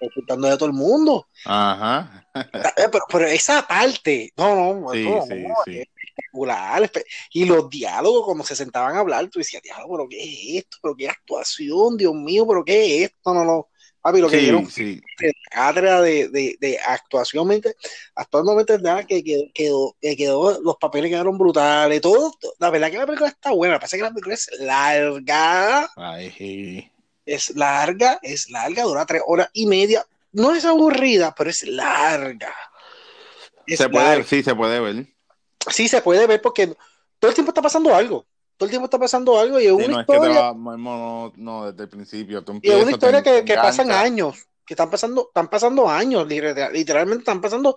disfrutando 0.00 0.48
de 0.48 0.56
todo 0.58 0.68
el 0.68 0.74
mundo. 0.74 1.26
Ajá. 1.46 2.28
Eh, 2.34 2.88
pero, 2.92 3.04
pero, 3.10 3.26
esa 3.26 3.66
parte, 3.66 4.32
no, 4.36 4.74
no, 4.74 4.92
sí, 4.92 5.04
no, 5.04 5.22
sí, 5.22 5.44
sí 5.64 5.84
espectacular. 6.14 6.90
Y 7.32 7.44
los 7.44 7.68
diálogos, 7.68 8.24
como 8.24 8.44
se 8.44 8.56
sentaban 8.56 8.96
a 8.96 9.00
hablar, 9.00 9.28
tú 9.28 9.38
decías, 9.38 9.62
diálogo, 9.62 9.96
pero 9.96 10.08
¿qué 10.08 10.22
es 10.22 10.64
esto? 10.64 10.78
¿Pero 10.82 10.96
qué 10.96 11.08
actuación? 11.08 11.96
Dios 11.96 12.14
mío, 12.14 12.46
¿pero 12.46 12.64
qué 12.64 12.84
es 12.84 13.10
esto? 13.10 13.34
No, 13.34 13.44
no. 13.44 13.68
Papi, 14.04 14.20
lo 14.20 14.28
que 14.28 14.36
dieron 14.36 14.70
sí. 14.70 15.00
cátedra 15.50 16.02
de, 16.02 16.28
de, 16.28 16.58
de, 16.60 16.78
actuación, 16.78 17.48
actualmente 18.14 18.78
nada 18.78 19.06
que 19.06 19.24
quedó, 19.24 19.44
quedó, 19.54 19.96
quedó, 20.00 20.60
los 20.60 20.76
papeles 20.76 21.10
quedaron 21.10 21.38
brutales, 21.38 22.02
todo, 22.02 22.34
la 22.58 22.68
verdad 22.68 22.90
que 22.90 22.98
la 22.98 23.06
película 23.06 23.30
está 23.30 23.52
buena, 23.52 23.80
pasa 23.80 23.96
que 23.96 24.02
la 24.02 24.10
película 24.10 24.34
es 24.34 24.50
larga, 24.60 25.90
es 27.24 27.56
larga, 27.56 28.18
es 28.22 28.50
larga, 28.50 28.82
dura 28.82 29.06
tres 29.06 29.22
horas 29.24 29.48
y 29.54 29.64
media, 29.64 30.04
no 30.32 30.54
es 30.54 30.66
aburrida, 30.66 31.34
pero 31.34 31.48
es 31.48 31.62
larga. 31.62 32.54
se 33.66 33.88
puede, 33.88 34.22
sí, 34.24 34.42
se 34.42 34.54
puede 34.54 34.80
ver 34.80 35.14
sí 35.70 35.88
se 35.88 36.02
puede 36.02 36.26
ver 36.26 36.40
porque 36.42 36.74
todo 37.18 37.30
el 37.30 37.34
tiempo 37.34 37.50
está 37.50 37.62
pasando 37.62 37.94
algo. 37.94 38.26
Todo 38.56 38.66
el 38.66 38.70
tiempo 38.70 38.84
está 38.84 38.98
pasando 38.98 39.38
algo 39.38 39.58
y 39.60 39.66
es 39.66 39.72
una 39.72 40.00
historia. 40.00 40.52
no, 40.54 41.72
desde 41.72 41.82
el 41.82 41.88
principio. 41.88 42.44
y 42.62 42.70
es 42.70 42.82
una 42.82 42.92
historia 42.92 43.22
que, 43.22 43.44
que 43.44 43.54
pasan 43.54 43.90
años, 43.90 44.46
que 44.66 44.74
están 44.74 44.90
pasando, 44.90 45.26
están 45.28 45.48
pasando 45.48 45.88
años, 45.88 46.26
literalmente 46.26 47.18
están 47.18 47.40
pasando 47.40 47.76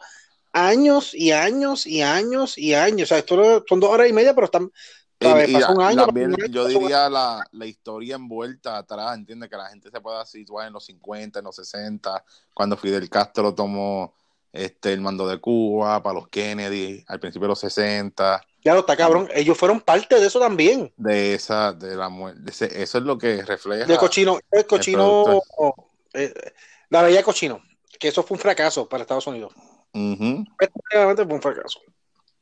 años 0.53 1.13
y 1.13 1.31
años 1.31 1.85
y 1.87 2.01
años 2.01 2.57
y 2.57 2.73
años. 2.73 3.07
O 3.07 3.09
sea, 3.09 3.17
esto 3.17 3.63
son 3.67 3.79
dos 3.79 3.89
horas 3.89 4.09
y 4.09 4.13
media, 4.13 4.35
pero 4.35 4.45
están, 4.45 4.71
yo 5.19 6.67
diría 6.67 7.09
la, 7.09 7.43
la, 7.51 7.65
historia 7.65 8.15
envuelta 8.15 8.77
atrás, 8.77 9.17
entiende 9.17 9.49
que 9.49 9.57
la 9.57 9.69
gente 9.69 9.89
se 9.89 9.99
pueda 9.99 10.23
situar 10.25 10.67
en 10.67 10.73
los 10.73 10.85
50, 10.85 11.39
en 11.39 11.45
los 11.45 11.55
60, 11.55 12.23
cuando 12.53 12.77
Fidel 12.77 13.09
Castro 13.09 13.53
tomó 13.55 14.13
este 14.53 14.93
el 14.93 15.01
mando 15.01 15.27
de 15.27 15.39
Cuba, 15.39 16.01
para 16.01 16.15
los 16.15 16.27
Kennedy, 16.29 17.03
al 17.07 17.19
principio 17.19 17.45
de 17.45 17.49
los 17.49 17.59
60. 17.59 18.43
Claro, 18.61 18.79
está 18.79 18.97
cabrón. 18.97 19.29
Ellos 19.33 19.57
fueron 19.57 19.79
parte 19.79 20.19
de 20.19 20.27
eso 20.27 20.39
también. 20.39 20.91
De 20.97 21.33
esa, 21.33 21.73
de 21.73 21.95
la 21.95 22.09
muerte. 22.09 22.51
Eso 22.51 22.97
es 22.97 23.03
lo 23.03 23.17
que 23.17 23.43
refleja. 23.43 23.85
De 23.85 23.97
cochino, 23.97 24.39
el 24.51 24.65
cochino, 24.65 25.41
eh, 26.13 26.33
la 26.89 27.01
bella 27.03 27.23
cochino, 27.23 27.61
que 27.99 28.09
eso 28.09 28.23
fue 28.23 28.35
un 28.35 28.41
fracaso 28.41 28.87
para 28.89 29.03
Estados 29.03 29.27
Unidos. 29.27 29.53
Uh 29.93 30.43
fue 30.89 31.25
un 31.25 31.41
fracaso. 31.41 31.79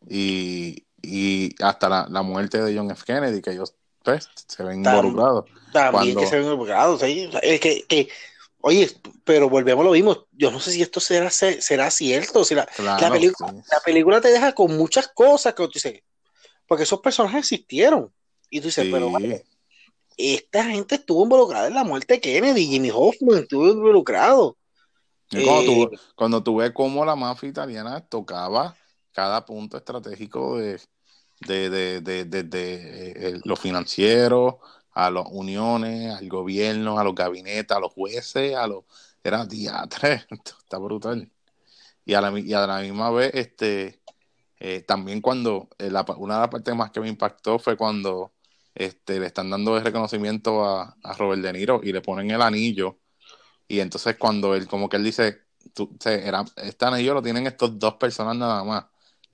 Y, 0.07 0.85
y 1.01 1.53
hasta 1.63 1.89
la, 1.89 2.07
la, 2.09 2.21
muerte 2.21 2.61
de 2.61 2.75
John 2.75 2.91
F. 2.91 3.03
Kennedy, 3.05 3.41
que 3.41 3.51
ellos 3.51 3.75
pues, 4.03 4.29
se 4.47 4.63
ven 4.63 4.85
involucrados. 4.85 5.45
También 5.73 6.15
que 6.15 6.27
se 6.27 6.37
ven 6.37 6.45
involucrados. 6.45 7.01
¿sí? 7.01 7.29
que, 7.41 7.85
que, 7.87 8.09
oye, 8.67 8.91
pero 9.23 9.47
volvemos 9.47 9.83
a 9.83 9.85
lo 9.85 9.93
mismo. 9.93 10.25
Yo 10.31 10.49
no 10.49 10.59
sé 10.59 10.71
si 10.71 10.81
esto 10.81 10.99
será, 10.99 11.29
será 11.29 11.91
cierto. 11.91 12.43
Si 12.43 12.55
la, 12.55 12.67
la, 12.79 13.11
película, 13.11 13.51
la 13.51 13.79
película 13.85 14.19
te 14.19 14.29
deja 14.29 14.53
con 14.53 14.75
muchas 14.75 15.07
cosas 15.09 15.53
que 15.53 15.63
tú 15.67 15.71
dices, 15.71 16.01
porque 16.65 16.83
esos 16.83 16.99
personajes 16.99 17.41
existieron. 17.41 18.11
Y 18.49 18.61
tú 18.61 18.65
dices, 18.65 18.87
pero 18.91 19.11
esta 20.17 20.63
gente 20.63 20.95
estuvo 20.95 21.23
involucrada 21.23 21.67
en 21.67 21.75
la 21.75 21.83
muerte 21.83 22.15
de 22.15 22.21
Kennedy, 22.21 22.65
Jimmy 22.65 22.89
Hoffman 22.91 23.43
estuvo 23.43 23.67
involucrado. 23.67 24.57
cuando, 25.29 25.63
tú, 25.63 25.83
eh, 25.83 25.99
cuando 26.15 26.43
tú 26.43 26.55
ves 26.55 26.71
cómo 26.73 27.05
la 27.05 27.15
mafia 27.15 27.49
italiana 27.49 28.01
tocaba 28.01 28.75
cada 29.11 29.45
punto 29.45 29.77
estratégico 29.77 30.57
de, 30.57 30.81
de, 31.41 31.69
de, 31.69 32.01
de, 32.01 32.25
de, 32.25 32.43
de 32.43 33.11
eh, 33.11 33.39
lo 33.43 33.55
financiero, 33.55 34.59
a 34.95 35.11
las 35.11 35.25
uniones, 35.31 36.15
al 36.15 36.29
gobierno, 36.29 36.99
a 36.99 37.03
los 37.03 37.15
gabinetes, 37.15 37.75
a 37.75 37.79
los 37.79 37.93
jueces, 37.93 38.55
a 38.55 38.67
los... 38.67 38.85
Era 39.23 39.45
diatre, 39.45 40.25
está 40.31 40.77
brutal. 40.79 41.31
Y 42.05 42.13
a, 42.15 42.21
la, 42.21 42.39
y 42.39 42.53
a 42.53 42.67
la 42.67 42.79
misma 42.81 43.11
vez, 43.11 43.31
este, 43.35 44.01
eh, 44.59 44.81
también 44.81 45.21
cuando, 45.21 45.69
eh, 45.79 45.89
la, 45.91 46.05
una 46.17 46.35
de 46.35 46.41
las 46.41 46.49
partes 46.49 46.75
más 46.75 46.91
que 46.91 47.01
me 47.01 47.09
impactó 47.09 47.59
fue 47.59 47.77
cuando 47.77 48.33
este, 48.75 49.19
le 49.19 49.27
están 49.27 49.49
dando 49.49 49.77
el 49.77 49.83
reconocimiento 49.83 50.65
a, 50.65 50.97
a 51.03 51.13
Robert 51.13 51.41
De 51.41 51.53
Niro 51.53 51.81
y 51.83 51.93
le 51.93 52.01
ponen 52.01 52.31
el 52.31 52.41
anillo. 52.41 52.99
Y 53.67 53.79
entonces 53.81 54.17
cuando 54.17 54.55
él, 54.55 54.67
como 54.67 54.89
que 54.89 54.97
él 54.97 55.03
dice, 55.03 55.39
tú, 55.73 55.97
era, 56.05 56.45
este 56.57 56.85
anillo 56.85 57.15
lo 57.15 57.21
tienen 57.23 57.47
estos 57.47 57.79
dos 57.79 57.95
personas 57.95 58.35
nada 58.37 58.63
más 58.63 58.85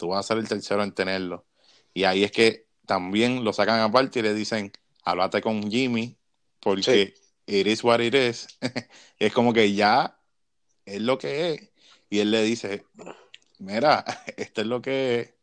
tú 0.02 0.10
vas 0.10 0.26
a 0.26 0.28
ser 0.30 0.40
el 0.40 0.48
tercero 0.50 0.84
en 0.84 0.94
tenerlo. 0.94 1.46
Y 1.94 2.06
ahí 2.06 2.24
es 2.24 2.32
que 2.32 2.68
también 2.88 3.44
lo 3.44 3.54
sacan 3.54 3.80
aparte 3.82 4.20
y 4.20 4.24
le 4.24 4.34
dicen, 4.34 4.72
háblate 5.04 5.42
con 5.42 5.70
Jimmy, 5.70 6.18
porque 6.60 7.14
it 7.46 7.68
is 7.68 7.84
what 7.84 8.00
it 8.00 8.14
is. 8.14 8.48
es 9.20 9.34
como 9.34 9.54
que 9.54 9.74
ya 9.74 10.18
es 10.86 11.02
lo 11.02 11.18
que 11.18 11.54
es. 11.54 11.70
Y 12.10 12.20
él 12.20 12.32
le 12.32 12.44
dice, 12.44 12.86
mira, 13.60 14.04
esto 14.38 14.62
es 14.62 14.68
lo 14.68 14.82
que 14.82 15.20
es. 15.20 15.34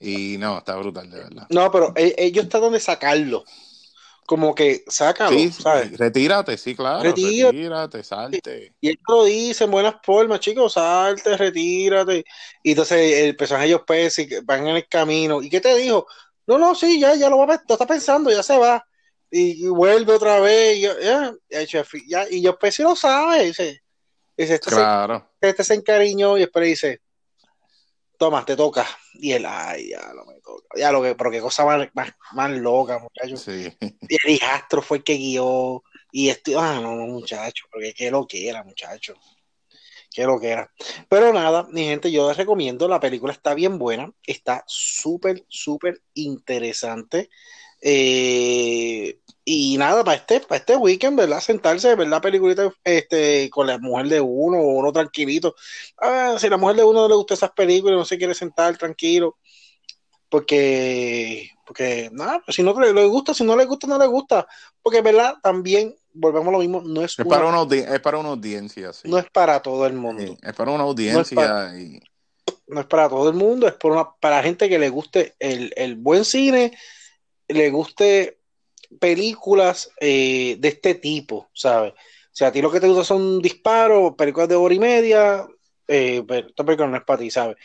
Y 0.00 0.38
no, 0.38 0.58
está 0.58 0.76
brutal, 0.76 1.10
de 1.10 1.18
verdad. 1.18 1.46
No, 1.50 1.70
pero 1.72 1.92
e, 1.96 2.14
ellos 2.18 2.48
tratan 2.48 2.72
de 2.72 2.80
sacarlo 2.80 3.44
como 4.28 4.54
que 4.54 4.84
sácalo, 4.86 5.30
sí, 5.30 5.50
¿sabes? 5.50 5.96
Retírate, 5.96 6.58
sí, 6.58 6.74
claro. 6.74 7.02
Retírate, 7.02 8.04
salte. 8.04 8.74
Y 8.78 8.90
él 8.90 8.98
lo 9.08 9.24
dice 9.24 9.64
en 9.64 9.70
buenas 9.70 9.94
formas, 10.02 10.40
chicos, 10.40 10.74
salte, 10.74 11.34
retírate. 11.34 12.26
Y 12.62 12.72
entonces 12.72 13.20
el 13.20 13.36
personaje 13.36 13.68
ellos 13.68 13.84
pues 13.86 14.20
van 14.44 14.68
en 14.68 14.76
el 14.76 14.86
camino. 14.86 15.42
¿Y 15.42 15.48
qué 15.48 15.62
te 15.62 15.74
dijo? 15.78 16.06
No, 16.46 16.58
no, 16.58 16.74
sí, 16.74 17.00
ya, 17.00 17.14
ya 17.14 17.30
lo, 17.30 17.38
va, 17.38 17.46
lo 17.66 17.74
está 17.74 17.86
pensando, 17.86 18.30
ya 18.30 18.42
se 18.42 18.58
va. 18.58 18.86
Y, 19.30 19.66
vuelve 19.68 20.14
otra 20.14 20.40
vez. 20.40 20.78
Y, 20.78 22.08
ya, 22.08 22.26
y 22.30 22.40
yo 22.40 22.58
pues 22.58 22.74
sí 22.74 22.82
lo 22.82 22.96
sabe. 22.96 23.44
Dice, 23.44 23.82
dice 24.36 24.54
este, 24.54 24.70
claro. 24.70 25.30
se, 25.40 25.48
este 25.48 25.64
se 25.64 25.74
encariñó 25.74 26.36
y 26.36 26.40
después 26.40 26.64
dice, 26.64 27.02
toma, 28.18 28.44
te 28.44 28.56
toca. 28.56 28.86
Y 29.14 29.32
él, 29.32 29.46
ay, 29.46 29.90
ya 29.90 30.12
lo 30.12 30.26
me 30.26 30.40
toca. 30.40 30.66
Ya 30.76 30.92
lo 30.92 31.02
que, 31.02 31.14
pero 31.14 31.30
qué 31.30 31.40
cosa 31.40 31.64
más, 31.64 31.88
más, 32.32 32.50
loca, 32.50 32.98
muchachos. 32.98 33.40
Sí. 33.40 33.72
Y 33.80 34.26
el 34.26 34.34
hijastro 34.34 34.82
fue 34.82 34.98
el 34.98 35.04
que 35.04 35.14
guió. 35.14 35.82
Y 36.12 36.28
esto, 36.28 36.58
ah, 36.58 36.80
no, 36.80 36.94
no, 36.96 37.06
muchacho, 37.06 37.66
porque 37.70 37.94
qué 37.94 38.10
lo 38.10 38.26
que 38.26 38.48
era, 38.48 38.62
muchacho. 38.64 39.14
Qué 40.10 40.24
lo 40.24 40.40
que 40.40 40.48
era. 40.48 40.72
Pero 41.08 41.32
nada, 41.32 41.66
mi 41.70 41.84
gente, 41.84 42.10
yo 42.10 42.28
les 42.28 42.36
recomiendo, 42.36 42.88
la 42.88 43.00
película 43.00 43.32
está 43.32 43.54
bien 43.54 43.78
buena, 43.78 44.10
está 44.24 44.64
súper, 44.66 45.44
súper 45.48 46.02
interesante. 46.14 47.30
Eh, 47.80 49.18
y 49.50 49.78
nada, 49.78 50.04
para 50.04 50.18
este, 50.18 50.40
para 50.40 50.58
este 50.58 50.76
weekend, 50.76 51.16
¿verdad? 51.16 51.40
Sentarse, 51.40 51.94
ver 51.94 52.08
la 52.08 52.20
peliculita 52.20 52.70
este, 52.84 53.48
con 53.48 53.66
la 53.66 53.78
mujer 53.78 54.08
de 54.08 54.20
uno 54.20 54.58
o 54.58 54.74
uno 54.74 54.92
tranquilito. 54.92 55.54
Ah, 55.96 56.36
si 56.38 56.50
la 56.50 56.58
mujer 56.58 56.76
de 56.76 56.84
uno 56.84 57.00
no 57.00 57.08
le 57.08 57.14
gusta 57.14 57.32
esas 57.32 57.52
películas, 57.52 57.96
no 57.96 58.04
se 58.04 58.18
quiere 58.18 58.34
sentar 58.34 58.76
tranquilo, 58.76 59.38
porque, 60.28 61.50
porque 61.66 62.10
nada, 62.12 62.42
pues 62.44 62.56
si 62.56 62.62
no 62.62 62.78
le, 62.78 63.06
gusta, 63.06 63.32
si 63.32 63.42
no 63.42 63.56
le 63.56 63.64
gusta, 63.64 63.86
no 63.86 63.98
le 63.98 64.06
gusta. 64.06 64.46
Porque, 64.82 65.00
¿verdad? 65.00 65.36
También, 65.42 65.96
volvemos 66.12 66.48
a 66.48 66.52
lo 66.52 66.58
mismo, 66.58 66.82
no 66.82 67.02
es, 67.02 67.18
es, 67.18 67.24
para, 67.24 67.46
una 67.46 67.74
es 67.74 68.00
para 68.00 68.18
una 68.18 68.28
audiencia. 68.28 68.92
Sí. 68.92 69.08
No 69.08 69.16
es 69.16 69.30
para 69.30 69.62
todo 69.62 69.86
el 69.86 69.94
mundo. 69.94 70.36
es 70.42 70.54
para 70.54 70.72
una 70.72 70.84
audiencia. 70.84 71.72
No 72.66 72.80
es 72.80 72.86
para, 72.86 73.08
todo 73.08 73.30
el 73.30 73.34
mundo, 73.34 73.66
es 73.66 73.72
para, 73.72 73.94
una, 73.94 74.10
para 74.20 74.42
gente 74.42 74.68
que 74.68 74.78
le 74.78 74.90
guste 74.90 75.36
el, 75.38 75.72
el 75.74 75.96
buen 75.96 76.26
cine, 76.26 76.76
le 77.48 77.70
guste 77.70 78.38
películas 79.00 79.90
eh, 80.00 80.56
de 80.58 80.68
este 80.68 80.94
tipo, 80.94 81.48
¿sabes? 81.52 81.92
O 81.92 82.38
sea, 82.38 82.48
a 82.48 82.52
ti 82.52 82.62
lo 82.62 82.70
que 82.70 82.80
te 82.80 82.88
gusta 82.88 83.04
son 83.04 83.42
disparos, 83.42 84.14
películas 84.16 84.48
de 84.48 84.54
hora 84.54 84.74
y 84.74 84.78
media, 84.78 85.46
eh, 85.86 86.22
pero 86.26 86.48
esta 86.48 86.64
película 86.64 86.88
no 86.88 86.96
es 86.96 87.04
para 87.04 87.18
ti, 87.18 87.30
¿sabes? 87.30 87.56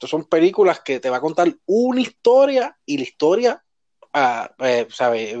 Son 0.00 0.24
películas 0.24 0.80
que 0.80 1.00
te 1.00 1.10
va 1.10 1.18
a 1.18 1.20
contar 1.20 1.52
una 1.66 2.00
historia 2.00 2.76
y 2.84 2.96
la 2.96 3.02
historia, 3.02 3.64
ah, 4.12 4.50
eh, 4.60 4.86
¿sabes? 4.90 5.34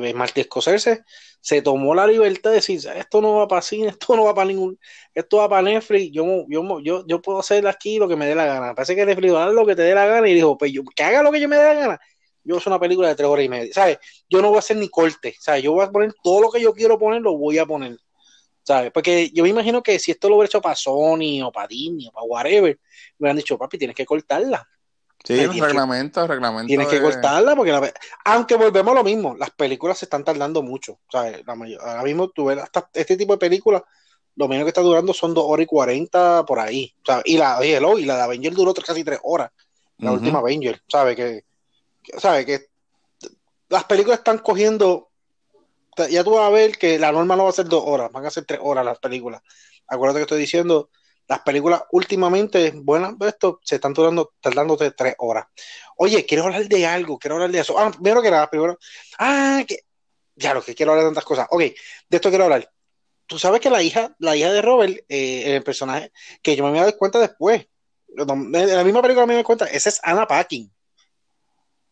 Scorsese 0.44 1.04
se 1.40 1.62
tomó 1.62 1.94
la 1.94 2.06
libertad 2.06 2.50
de 2.50 2.56
decir, 2.56 2.80
esto 2.96 3.20
no 3.20 3.36
va 3.36 3.48
para 3.48 3.62
cine, 3.62 3.88
esto 3.98 4.16
no 4.16 4.24
va 4.24 4.34
para 4.34 4.48
ningún, 4.48 4.78
esto 5.14 5.38
va 5.38 5.48
para 5.48 5.62
Netflix, 5.62 6.12
yo, 6.12 6.44
yo, 6.48 6.80
yo, 6.80 7.06
yo 7.06 7.22
puedo 7.22 7.38
hacer 7.38 7.66
aquí 7.66 7.98
lo 7.98 8.08
que 8.08 8.16
me 8.16 8.26
dé 8.26 8.34
la 8.34 8.44
gana. 8.44 8.74
Parece 8.74 8.94
que 8.96 9.06
Netflix 9.06 9.32
va 9.32 9.42
a 9.42 9.46
dar 9.46 9.54
lo 9.54 9.66
que 9.66 9.76
te 9.76 9.82
dé 9.82 9.94
la 9.94 10.06
gana 10.06 10.28
y 10.28 10.34
dijo, 10.34 10.58
pues 10.58 10.72
yo, 10.72 10.82
que 10.84 11.02
haga 11.02 11.22
lo 11.22 11.32
que 11.32 11.40
yo 11.40 11.48
me 11.48 11.56
dé 11.56 11.62
la 11.62 11.74
gana 11.74 12.00
yo 12.44 12.56
hacer 12.56 12.72
una 12.72 12.80
película 12.80 13.08
de 13.08 13.14
tres 13.14 13.28
horas 13.28 13.44
y 13.44 13.48
media, 13.48 13.72
¿sabes? 13.72 13.98
Yo 14.28 14.40
no 14.40 14.48
voy 14.48 14.56
a 14.56 14.60
hacer 14.60 14.76
ni 14.76 14.88
corte, 14.88 15.34
¿sabes? 15.38 15.62
Yo 15.62 15.72
voy 15.72 15.84
a 15.84 15.90
poner 15.90 16.14
todo 16.22 16.40
lo 16.40 16.50
que 16.50 16.60
yo 16.60 16.72
quiero 16.72 16.98
poner, 16.98 17.20
lo 17.20 17.36
voy 17.36 17.58
a 17.58 17.66
poner, 17.66 17.98
¿sabes? 18.62 18.90
Porque 18.92 19.30
yo 19.30 19.42
me 19.42 19.50
imagino 19.50 19.82
que 19.82 19.98
si 19.98 20.10
esto 20.10 20.28
lo 20.28 20.36
hubiera 20.36 20.46
hecho 20.46 20.60
para 20.60 20.74
Sony 20.74 21.42
o 21.44 21.52
para 21.52 21.68
Disney 21.68 22.08
o 22.08 22.12
para 22.12 22.24
whatever, 22.24 22.78
me 23.18 23.24
hubieran 23.24 23.36
dicho, 23.36 23.58
papi, 23.58 23.78
tienes 23.78 23.96
que 23.96 24.06
cortarla. 24.06 24.66
Sí, 25.24 25.44
un 25.44 25.58
reglamento, 25.58 26.26
reglamento. 26.26 26.68
Tienes 26.68 26.86
que 26.86 27.02
cortarla 27.02 27.56
porque 27.56 27.92
aunque 28.24 28.54
volvemos 28.54 28.92
a 28.92 28.94
lo 28.94 29.04
mismo, 29.04 29.34
las 29.36 29.50
películas 29.50 29.98
se 29.98 30.04
están 30.04 30.24
tardando 30.24 30.62
mucho. 30.62 31.00
¿sabes? 31.10 31.42
La 31.46 31.54
ahora 31.54 32.02
mismo 32.04 32.28
tú 32.30 32.46
ves 32.46 32.58
hasta 32.58 32.88
este 32.94 33.16
tipo 33.16 33.32
de 33.32 33.38
películas, 33.38 33.82
lo 34.36 34.46
menos 34.46 34.64
que 34.64 34.68
está 34.68 34.80
durando 34.80 35.12
son 35.12 35.34
dos 35.34 35.44
horas 35.46 35.64
y 35.64 35.66
cuarenta 35.66 36.44
por 36.46 36.60
ahí. 36.60 36.94
Y 37.24 37.36
la 37.36 37.58
y 37.64 38.04
la 38.04 38.16
de 38.16 38.22
Avenger 38.22 38.54
duró 38.54 38.72
casi 38.74 39.02
tres 39.02 39.18
horas. 39.24 39.50
La 39.98 40.12
última 40.12 40.38
Avenger, 40.38 40.80
¿sabes? 40.86 41.16
Que 41.16 41.44
¿sabes? 42.16 42.46
Que 42.46 42.66
las 43.68 43.84
películas 43.84 44.20
están 44.20 44.38
cogiendo, 44.38 45.10
ya 46.10 46.24
tú 46.24 46.32
vas 46.32 46.46
a 46.46 46.50
ver 46.50 46.78
que 46.78 46.98
la 46.98 47.12
norma 47.12 47.36
no 47.36 47.44
va 47.44 47.50
a 47.50 47.54
ser 47.54 47.66
dos 47.66 47.82
horas, 47.84 48.10
van 48.12 48.24
a 48.24 48.30
ser 48.30 48.44
tres 48.44 48.60
horas 48.62 48.84
las 48.84 48.98
películas. 48.98 49.42
Acuérdate 49.86 50.20
que 50.20 50.22
estoy 50.22 50.40
diciendo, 50.40 50.90
las 51.28 51.40
películas 51.40 51.82
últimamente, 51.92 52.72
buenas, 52.74 53.14
esto 53.26 53.60
se 53.62 53.74
están 53.74 53.92
tardando, 53.92 54.32
tardándote 54.40 54.90
tres 54.92 55.14
horas. 55.18 55.46
Oye, 55.96 56.24
quiero 56.24 56.44
hablar 56.44 56.66
de 56.66 56.86
algo, 56.86 57.18
quiero 57.18 57.34
hablar 57.34 57.50
de 57.50 57.60
eso. 57.60 57.78
Ah, 57.78 57.90
primero 57.90 58.22
que 58.22 58.30
nada, 58.30 58.48
primero, 58.48 58.78
ah, 59.18 59.62
que, 59.66 59.80
ya 60.34 60.54
lo 60.54 60.62
que 60.62 60.74
quiero 60.74 60.92
hablar 60.92 61.04
de 61.04 61.10
tantas 61.10 61.24
cosas. 61.24 61.46
Ok, 61.50 61.60
de 61.60 61.74
esto 62.10 62.30
quiero 62.30 62.44
hablar. 62.44 62.70
Tú 63.26 63.38
sabes 63.38 63.60
que 63.60 63.68
la 63.68 63.82
hija, 63.82 64.14
la 64.18 64.34
hija 64.36 64.50
de 64.50 64.62
Robert, 64.62 65.04
eh, 65.08 65.56
el 65.56 65.62
personaje, 65.62 66.12
que 66.42 66.56
yo 66.56 66.64
me 66.64 66.70
voy 66.70 66.78
a 66.78 66.84
dar 66.84 66.96
cuenta 66.96 67.18
después, 67.18 67.66
en 68.16 68.52
la 68.52 68.84
misma 68.84 69.02
película 69.02 69.26
me 69.26 69.34
doy 69.34 69.42
cuenta, 69.42 69.66
esa 69.66 69.90
es 69.90 70.00
Anna 70.02 70.26
Packing. 70.26 70.72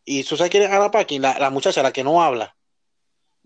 Y 0.07 0.25
tú 0.25 0.39
sabes 0.39 0.51
quién 0.51 0.63
es 0.63 0.71
Anna 0.71 0.91
Paquin, 0.91 1.21
la, 1.21 1.39
la 1.39 1.51
muchacha, 1.51 1.83
la 1.83 1.93
que 1.93 2.03
no 2.05 2.23
habla 2.23 2.57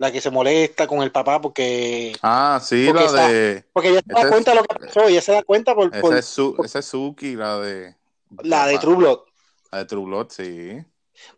la 0.00 0.10
que 0.10 0.22
se 0.22 0.30
molesta 0.30 0.86
con 0.86 1.02
el 1.02 1.12
papá 1.12 1.42
porque. 1.42 2.16
Ah, 2.22 2.58
sí, 2.64 2.90
la 2.90 3.28
de. 3.28 3.66
Porque 3.70 3.90
ella 3.90 4.00
se 4.00 4.14
da 4.14 4.30
cuenta 4.30 4.50
de 4.52 4.56
lo 4.56 4.62
que 4.64 4.86
pasó, 4.86 5.02
ella 5.06 5.20
se 5.20 5.32
da 5.32 5.42
cuenta 5.42 5.74
por. 5.74 5.94
Esa, 5.94 6.18
es, 6.18 6.24
su, 6.24 6.56
es 6.64 6.86
Suki, 6.86 7.36
la 7.36 7.58
de. 7.60 7.94
La 8.42 8.66
de 8.66 8.78
True 8.78 8.96
Blood. 8.96 9.18
La 9.70 9.78
de 9.80 9.84
True 9.84 10.06
Blood, 10.06 10.28
sí. 10.30 10.82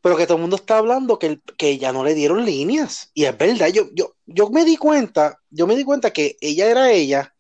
Pero 0.01 0.17
que 0.17 0.27
todo 0.27 0.37
el 0.37 0.43
mundo 0.43 0.55
está 0.55 0.79
hablando 0.79 1.19
que, 1.19 1.41
que 1.59 1.77
ya 1.77 1.93
no 1.93 2.05
le 2.05 2.15
dieron 2.15 2.45
líneas. 2.45 3.11
Y 3.15 3.25
es 3.25 3.37
verdad, 3.37 3.67
yo, 3.67 3.89
yo, 3.95 4.15
yo 4.27 4.49
me 4.51 4.65
di 4.65 4.77
cuenta, 4.77 5.41
yo 5.51 5.67
me 5.67 5.75
di 5.75 5.83
cuenta 5.83 6.13
que 6.13 6.37
ella 6.41 6.71
era 6.71 6.93
ella. 6.93 7.35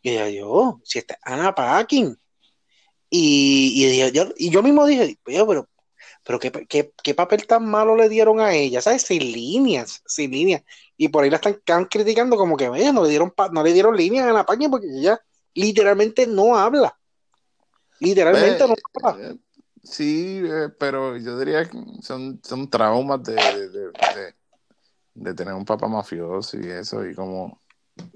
Y 0.00 0.10
ella 0.10 0.26
dijo, 0.26 0.80
si 0.84 1.00
está 1.00 1.18
Ana 1.22 1.56
Paquin. 1.56 2.16
Y, 3.10 3.84
y, 3.84 4.12
yo, 4.12 4.28
y 4.36 4.50
yo 4.50 4.62
mismo 4.62 4.86
dije, 4.86 5.18
pero 5.24 5.68
pero 6.28 6.38
¿qué, 6.38 6.92
qué, 7.02 7.14
papel 7.14 7.46
tan 7.46 7.64
malo 7.64 7.96
le 7.96 8.10
dieron 8.10 8.38
a 8.38 8.52
ella, 8.52 8.82
¿sabes? 8.82 9.00
Sin 9.00 9.20
líneas, 9.32 10.02
sin 10.04 10.30
líneas. 10.30 10.62
Y 10.98 11.08
por 11.08 11.24
ahí 11.24 11.30
la 11.30 11.38
están, 11.38 11.86
criticando 11.86 12.36
como 12.36 12.54
que, 12.54 12.66
ella 12.66 12.92
no 12.92 13.02
le 13.02 13.08
dieron 13.08 13.32
no 13.50 13.62
le 13.62 13.72
dieron 13.72 13.96
líneas 13.96 14.28
en 14.28 14.34
la 14.34 14.44
página 14.44 14.68
porque 14.68 14.88
ella 14.94 15.18
literalmente 15.54 16.26
no 16.26 16.54
habla. 16.54 16.94
Literalmente 18.00 18.68
no 18.68 18.74
habla. 19.02 19.26
Eh, 19.26 19.36
sí, 19.82 20.42
eh, 20.44 20.68
pero 20.78 21.16
yo 21.16 21.38
diría 21.38 21.64
que 21.64 21.78
son, 22.02 22.38
son 22.44 22.68
traumas 22.68 23.22
de, 23.22 23.94
de, 25.14 25.34
tener 25.34 25.54
un 25.54 25.64
papá 25.64 25.88
mafioso 25.88 26.58
y 26.58 26.68
eso, 26.68 27.06
y 27.06 27.14
como... 27.14 27.62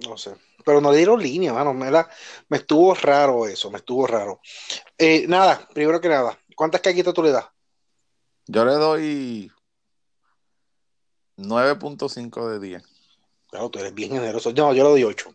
No 0.07 0.19
sé. 0.19 0.35
Pero 0.67 0.83
no 0.83 0.91
le 0.91 0.99
dieron 0.99 1.23
línea, 1.23 1.55
mano. 1.55 1.73
Me, 1.73 1.91
me 1.91 2.59
estuvo 2.59 2.93
raro 2.93 3.47
eso, 3.47 3.71
me 3.71 3.79
estuvo 3.79 4.07
raro. 4.07 4.39
Eh, 4.99 5.25
nada, 5.27 5.67
primero 5.73 5.99
que 5.99 6.11
nada, 6.11 6.39
¿cuántas 6.55 6.83
caquitas 6.83 7.15
tú 7.15 7.23
le 7.23 7.31
das? 7.31 7.47
Yo 8.47 8.65
le 8.65 8.73
doy 8.73 9.53
9.5 11.37 12.49
de 12.49 12.61
10. 12.61 12.83
Claro, 13.51 13.71
tú 13.71 13.79
eres 13.79 13.95
bien 13.95 14.13
generoso. 14.13 14.53
No, 14.53 14.73
yo 14.73 14.85
le 14.85 14.91
doy 14.91 15.05
8. 15.05 15.35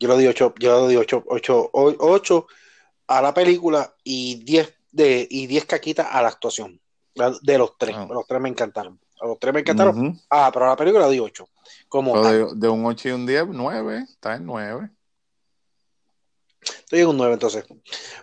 Yo 0.00 0.08
le 0.08 0.14
doy 0.14 0.26
8, 0.26 0.54
yo 0.58 0.72
le 0.72 0.94
doy 0.94 0.96
8, 0.96 1.24
8, 1.26 1.70
8 1.72 2.46
a 3.06 3.22
la 3.22 3.32
película 3.32 3.94
y 4.02 4.36
10 4.44 4.74
de 4.92 5.26
y 5.30 5.46
10 5.46 5.64
caquitas 5.66 6.06
a 6.10 6.22
la 6.22 6.28
actuación. 6.28 6.80
De 7.42 7.58
los 7.58 7.78
tres. 7.78 7.94
Ah. 7.96 8.08
Los 8.10 8.26
tres 8.26 8.40
me 8.40 8.48
encantaron. 8.48 8.98
A 9.20 9.26
los 9.26 9.38
tres 9.38 9.54
me 9.54 9.60
encantaron. 9.60 10.20
Ah, 10.28 10.50
pero 10.52 10.66
a 10.66 10.68
la 10.70 10.76
película 10.76 11.08
le 11.08 11.16
doy 11.16 11.20
8. 11.20 11.48
Como 11.88 12.20
de, 12.20 12.46
de, 12.56 12.68
un 12.68 12.84
8 12.84 13.08
y 13.08 13.12
un 13.12 13.26
10, 13.26 13.46
9. 13.48 14.04
Está 14.08 14.34
en 14.34 14.46
9. 14.46 14.90
Estoy 16.64 17.00
en 17.00 17.08
un 17.08 17.16
9 17.16 17.34
entonces. 17.34 17.64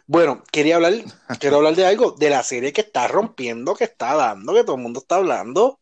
Bueno, 0.08 0.44
quería 0.52 0.76
hablar, 0.76 0.94
quiero 1.40 1.58
hablar 1.58 1.76
de 1.76 1.86
algo, 1.86 2.12
de 2.12 2.30
la 2.30 2.44
serie 2.44 2.74
que 2.74 2.82
está 2.82 3.08
rompiendo, 3.08 3.76
que 3.76 3.86
está 3.86 4.16
dando, 4.16 4.54
que 4.54 4.64
todo 4.64 4.76
el 4.76 4.82
mundo 4.82 5.00
está 5.00 5.16
hablando. 5.16 5.80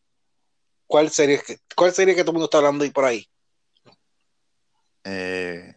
¿Cuál 0.88 1.10
serie, 1.10 1.42
cuál 1.76 1.94
serie 1.94 2.16
que 2.16 2.22
todo 2.22 2.32
el 2.32 2.36
mundo 2.36 2.46
está 2.46 2.58
hablando 2.58 2.84
y 2.84 2.90
por 2.90 3.06
ahí? 3.06 3.28
Eh, 5.04 5.74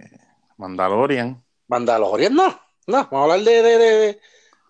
Mandalorian. 0.57 1.45
Mandalorian, 1.69 2.35
no. 2.35 2.61
No, 2.87 3.09
vamos 3.11 3.13
a 3.13 3.23
hablar 3.23 3.41
de, 3.41 3.63
de, 3.63 4.21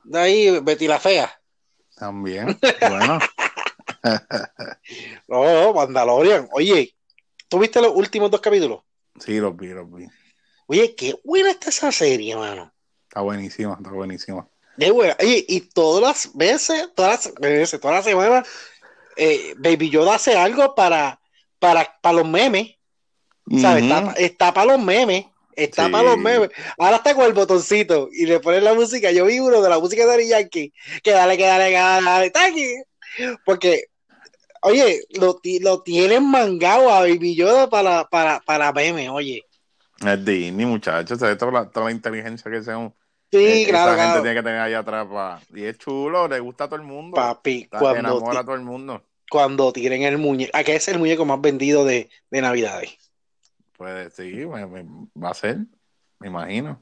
de, 0.04 0.18
ahí, 0.18 0.60
Betty 0.60 0.86
la 0.86 0.98
Fea. 0.98 1.32
También, 1.96 2.58
bueno. 2.80 3.18
no, 5.28 5.72
Mandalorian. 5.74 6.48
Oye, 6.52 6.94
¿tuviste 7.48 7.80
los 7.80 7.92
últimos 7.94 8.30
dos 8.30 8.40
capítulos? 8.40 8.82
Sí, 9.18 9.38
los 9.38 9.56
vi, 9.56 9.68
los 9.68 9.90
vi. 9.92 10.06
Oye, 10.72 10.94
qué 10.94 11.14
buena 11.22 11.50
está 11.50 11.68
esa 11.68 11.92
serie, 11.92 12.34
mano. 12.34 12.72
Está 13.06 13.20
buenísima, 13.20 13.74
está 13.74 13.90
buenísima. 13.90 14.48
Qué 14.78 14.90
buena. 14.90 15.14
Oye, 15.20 15.44
y 15.46 15.60
todas 15.60 16.02
las 16.02 16.34
veces, 16.34 16.88
todas 16.94 17.26
las 17.26 17.34
veces, 17.34 17.78
todas 17.78 17.96
las 17.96 18.04
semanas, 18.06 18.48
eh, 19.18 19.52
Baby 19.58 19.90
Yoda 19.90 20.14
hace 20.14 20.34
algo 20.34 20.74
para, 20.74 21.20
para, 21.58 21.94
para 22.00 22.16
los 22.16 22.26
memes. 22.26 22.70
¿Sabes? 23.60 23.84
Está, 24.16 24.54
para 24.54 24.72
los 24.72 24.82
memes. 24.82 25.26
Está 25.54 25.90
para 25.90 26.04
los 26.04 26.16
memes. 26.16 26.48
Ahora 26.78 26.96
está 26.96 27.14
con 27.14 27.26
el 27.26 27.34
botoncito 27.34 28.08
y 28.10 28.24
le 28.24 28.40
ponen 28.40 28.64
la 28.64 28.72
música. 28.72 29.10
Yo 29.10 29.26
vi 29.26 29.40
uno 29.40 29.60
de 29.60 29.68
la 29.68 29.78
música 29.78 30.06
de 30.06 30.14
Ari 30.14 30.28
Yankee. 30.28 30.72
Que 31.02 31.10
dale, 31.10 31.36
que 31.36 31.44
dale, 31.44 31.68
que 31.68 31.76
dale, 31.76 32.32
aquí. 32.34 32.66
Porque, 33.44 33.88
oye, 34.62 35.02
lo, 35.10 35.38
lo 35.60 35.82
tienen 35.82 36.24
mangado 36.24 36.88
a 36.88 37.00
Baby 37.00 37.34
Yoda 37.34 37.68
para, 37.68 38.08
para, 38.08 38.40
para 38.40 38.72
memes, 38.72 39.10
oye. 39.10 39.44
Es 40.06 40.24
Disney, 40.24 40.66
muchachos. 40.66 41.18
Toda 41.18 41.52
la, 41.52 41.70
toda 41.70 41.86
la 41.86 41.92
inteligencia 41.92 42.50
que 42.50 42.62
sea 42.62 42.78
un. 42.78 42.94
Sí, 43.30 43.64
claro. 43.68 43.94
Esa 43.94 44.04
gente 44.04 44.20
tiene 44.20 44.34
que 44.36 44.42
tener 44.42 44.60
ahí 44.60 44.74
atrás. 44.74 45.06
Y 45.54 45.64
es 45.64 45.78
chulo, 45.78 46.28
le 46.28 46.40
gusta 46.40 46.64
a 46.64 46.68
todo 46.68 46.76
el 46.76 46.86
mundo. 46.86 47.14
Papi, 47.14 47.66
cuando. 47.66 47.96
enamora 47.96 48.40
a 48.40 48.44
todo 48.44 48.54
el 48.54 48.62
mundo. 48.62 49.02
Cuando 49.30 49.72
tiren 49.72 50.02
el 50.02 50.18
muñeco. 50.18 50.56
¿A 50.56 50.64
qué 50.64 50.76
es 50.76 50.88
el 50.88 50.98
muñeco 50.98 51.24
más 51.24 51.40
vendido 51.40 51.84
de, 51.84 52.10
de 52.30 52.40
Navidades? 52.40 52.90
Pues 53.76 54.12
sí, 54.14 54.44
va 54.44 55.30
a 55.30 55.34
ser, 55.34 55.58
me 56.18 56.28
imagino. 56.28 56.80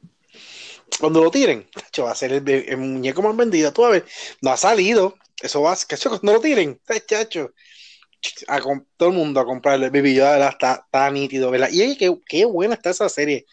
Cuando 0.99 1.23
lo 1.23 1.31
tiren, 1.31 1.67
va 2.01 2.11
a 2.11 2.15
ser 2.15 2.33
el, 2.33 2.77
muñeco 2.77 3.23
más 3.23 3.37
vendido. 3.37 3.73
Tú 3.73 3.85
a 3.85 3.91
ver, 3.91 4.05
no 4.43 4.51
ha 4.51 4.57
salido. 4.57 5.17
Eso 5.41 5.63
va, 5.63 5.77
que 5.89 5.97
cuando 5.97 6.33
lo 6.35 6.41
tiren, 6.41 6.81
chacho 7.07 7.53
a 8.49 8.61
todo 8.97 9.09
el 9.09 9.15
mundo 9.15 9.41
a 9.41 9.45
comprarle 9.45 9.91
Baby 9.91 10.15
Yoda 10.15 10.49
está, 10.49 10.83
está 10.85 11.11
nítido, 11.11 11.51
¿verdad? 11.51 11.69
Y 11.73 11.97
qué, 11.97 12.15
qué, 12.27 12.45
buena 12.45 12.75
está 12.75 12.91
esa 12.91 13.09
serie. 13.09 13.47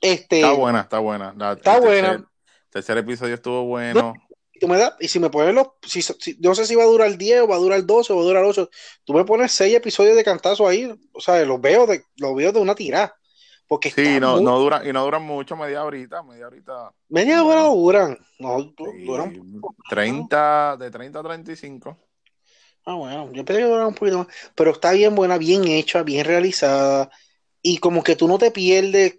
Este, 0.00 0.40
está 0.40 0.52
buena, 0.52 0.80
está 0.80 0.98
buena. 0.98 1.34
está 1.52 1.80
buena. 1.80 2.28
Tercer 2.70 2.98
episodio 2.98 3.34
estuvo 3.34 3.64
bueno. 3.64 4.14
tú 4.60 4.68
me 4.68 4.78
y 5.00 5.08
si 5.08 5.18
me 5.18 5.30
pones 5.30 5.54
los, 5.54 5.68
si, 5.82 6.02
no 6.40 6.54
sé 6.54 6.66
si 6.66 6.74
va 6.74 6.82
a 6.82 6.86
durar 6.86 7.16
10 7.16 7.42
o 7.42 7.48
va 7.48 7.56
a 7.56 7.58
durar 7.58 7.84
12 7.84 8.12
o 8.12 8.16
va 8.16 8.22
a 8.22 8.26
durar 8.26 8.44
8, 8.44 8.68
tú 9.04 9.14
me 9.14 9.24
pones 9.24 9.52
6 9.52 9.76
episodios 9.76 10.16
de 10.16 10.24
cantazo 10.24 10.66
ahí, 10.66 10.92
o 11.12 11.20
sea, 11.20 11.44
los 11.44 11.60
veo 11.60 11.86
de, 11.86 12.02
los 12.16 12.34
veo 12.34 12.52
de 12.52 12.60
una 12.60 12.74
tirada. 12.74 13.14
Porque 13.66 13.90
sí, 13.90 14.20
no, 14.20 14.40
no 14.40 14.58
duran, 14.58 14.86
y 14.86 14.92
no 14.92 15.04
duran 15.04 15.22
mucho, 15.22 15.56
media 15.56 15.82
horita, 15.84 16.22
media 16.22 16.48
horita. 16.48 16.92
Media 17.08 17.42
hora 17.42 17.62
duran, 17.62 18.18
no, 18.38 18.74
duran 19.06 19.60
30, 19.88 20.76
de 20.76 20.90
30 20.90 21.18
a 21.18 21.22
35. 21.22 21.98
Ah, 22.86 22.94
bueno, 22.94 23.32
yo 23.32 23.44
pensé 23.44 23.62
que 23.62 23.68
duraba 23.68 23.88
un 23.88 23.94
poquito 23.94 24.18
más. 24.18 24.26
Pero 24.54 24.72
está 24.72 24.92
bien 24.92 25.14
buena, 25.14 25.38
bien 25.38 25.64
hecha, 25.64 26.02
bien 26.02 26.24
realizada. 26.24 27.10
Y 27.62 27.78
como 27.78 28.02
que 28.02 28.14
tú 28.14 28.28
no 28.28 28.36
te 28.36 28.50
pierdes, 28.50 29.14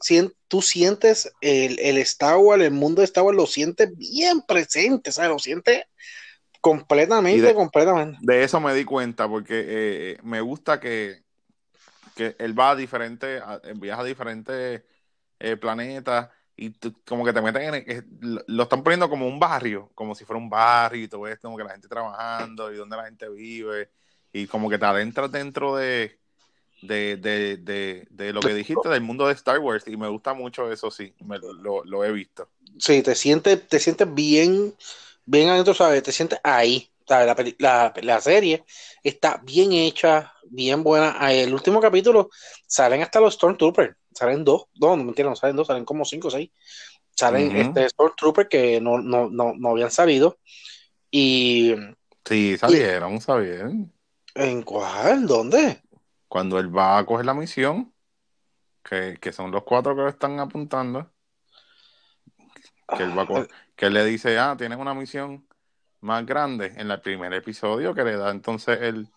tú 0.47 0.62
sientes 0.62 1.32
el, 1.41 1.80
el 1.80 1.97
Star 1.97 2.38
Wars, 2.38 2.63
el 2.63 2.71
mundo 2.71 3.01
de 3.01 3.06
Star 3.06 3.23
Wars, 3.23 3.36
lo 3.36 3.47
sientes 3.47 3.89
bien 3.97 4.41
presente, 4.41 5.12
¿sabes? 5.12 5.32
Lo 5.32 5.39
sientes 5.39 5.84
completamente, 6.62 7.56
completamente. 7.56 8.19
De 8.21 8.43
eso 8.43 8.60
me 8.60 8.75
di 8.75 8.86
cuenta, 8.86 9.28
porque 9.28 9.60
eh, 9.60 9.65
eh, 9.67 10.17
me 10.21 10.41
gusta 10.41 10.80
que, 10.80 11.23
que 12.15 12.36
él 12.38 12.58
va 12.58 12.71
a 12.71 12.75
diferentes, 12.75 13.41
viaja 13.78 14.01
a 14.01 14.06
diferentes 14.06 14.84
eh, 15.39 15.58
planetas 15.58 16.30
y 16.57 16.73
como 17.05 17.25
que 17.25 17.33
te 17.33 17.41
meten 17.41 17.73
en 17.75 18.05
lo 18.47 18.63
están 18.63 18.81
poniendo 18.83 19.09
como 19.09 19.27
un 19.27 19.39
barrio, 19.39 19.89
como 19.93 20.15
si 20.15 20.23
fuera 20.23 20.41
un 20.41 20.49
barrio 20.49 21.03
y 21.03 21.07
todo 21.07 21.27
esto, 21.27 21.47
como 21.47 21.57
que 21.57 21.63
la 21.65 21.71
gente 21.71 21.87
trabajando 21.87 22.71
y 22.71 22.77
donde 22.77 22.95
la 22.95 23.05
gente 23.05 23.27
vive 23.29 23.89
y 24.31 24.47
como 24.47 24.69
que 24.69 24.77
te 24.77 24.85
adentras 24.85 25.31
dentro 25.31 25.75
de, 25.75 26.17
de, 26.81 27.17
de, 27.17 28.07
de, 28.09 28.33
lo 28.33 28.39
que 28.39 28.53
dijiste 28.53 28.87
del 28.87 29.01
mundo 29.01 29.27
de 29.27 29.33
Star 29.33 29.59
Wars 29.59 29.85
y 29.87 29.97
me 29.97 30.07
gusta 30.07 30.33
mucho 30.33 30.71
eso, 30.71 30.89
sí, 30.91 31.13
lo, 31.61 31.83
lo, 31.83 32.03
he 32.05 32.11
visto. 32.11 32.49
Sí, 32.77 33.01
te 33.01 33.15
sientes, 33.15 33.67
te 33.67 33.79
sientes 33.79 34.13
bien, 34.13 34.73
bien 35.25 35.49
adentro, 35.49 35.73
¿sabes? 35.73 36.03
Te 36.03 36.11
sientes 36.11 36.39
ahí. 36.43 36.89
La, 37.07 37.35
la, 37.59 37.93
la, 38.01 38.19
serie 38.19 38.63
está 39.03 39.39
bien 39.43 39.73
hecha, 39.73 40.33
bien 40.45 40.83
buena. 40.83 41.31
El 41.31 41.53
último 41.53 41.79
capítulo 41.79 42.31
salen 42.65 43.03
hasta 43.03 43.19
los 43.19 43.35
Stormtroopers 43.35 43.95
salen 44.15 44.43
dos, 44.43 44.67
dos, 44.73 44.97
no 44.97 45.04
mentira, 45.04 45.30
no 45.30 45.36
salen 45.36 45.56
dos, 45.56 45.67
salen 45.67 45.86
como 45.86 46.06
cinco 46.06 46.30
o 46.30 46.32
seis. 46.32 46.49
Salen 47.12 47.56
este 47.56 47.88
Stormtrooper 47.88 48.49
que 48.49 48.82
no, 48.82 48.97
no, 48.97 49.30
no, 49.30 49.54
no 49.56 49.69
habían 49.69 49.91
salido. 49.91 50.39
Y. 51.12 51.75
Sí, 52.25 52.58
salieron, 52.58 53.21
sabían. 53.21 53.93
¿En 54.34 54.63
cuál? 54.63 55.28
¿Dónde? 55.28 55.82
Cuando 56.28 56.60
él 56.60 56.75
va 56.75 56.97
a 56.97 57.06
coger 57.06 57.25
la 57.25 57.34
misión, 57.34 57.93
que, 58.84 59.17
que 59.21 59.32
son 59.32 59.51
los 59.51 59.63
cuatro 59.63 59.95
que 59.95 60.01
lo 60.01 60.10
están 60.10 60.39
apuntando. 60.39 61.10
Que 62.97 63.04
él, 63.04 63.17
va 63.17 63.23
a 63.23 63.41
ah, 63.41 63.47
que 63.75 63.88
él 63.88 63.93
le 63.93 64.06
dice, 64.06 64.38
ah, 64.38 64.56
tienes 64.58 64.78
una 64.78 64.93
misión 64.93 65.47
más 66.01 66.25
grande 66.25 66.73
en 66.78 66.91
el 66.91 67.01
primer 67.01 67.34
episodio 67.34 67.95
que 67.95 68.04
le 68.04 68.15
da 68.15 68.30
entonces 68.30 68.80
el, 68.82 69.08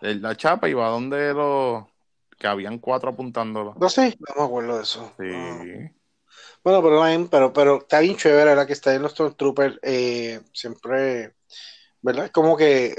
el 0.00 0.22
la 0.22 0.34
chapa 0.36 0.68
y 0.68 0.72
va 0.72 0.86
a 0.86 0.90
donde 0.90 1.34
los 1.34 1.84
que 2.40 2.46
habían 2.46 2.78
cuatro 2.78 3.10
apuntándolo. 3.10 3.74
No 3.78 3.90
sé, 3.90 4.16
no 4.18 4.34
me 4.34 4.46
acuerdo 4.46 4.76
de 4.78 4.82
eso. 4.82 5.12
Sí. 5.18 5.94
Bueno, 6.64 6.82
pero, 6.82 7.28
pero, 7.30 7.52
pero 7.52 7.78
está 7.80 8.00
bien 8.00 8.16
chévere, 8.16 8.46
¿verdad? 8.46 8.66
Que 8.66 8.72
está 8.72 8.94
en 8.94 9.02
los 9.02 9.12
Stormtroopers 9.12 9.78
eh, 9.82 10.40
siempre, 10.52 11.34
¿verdad? 12.00 12.30
Como 12.32 12.56
que 12.56 12.94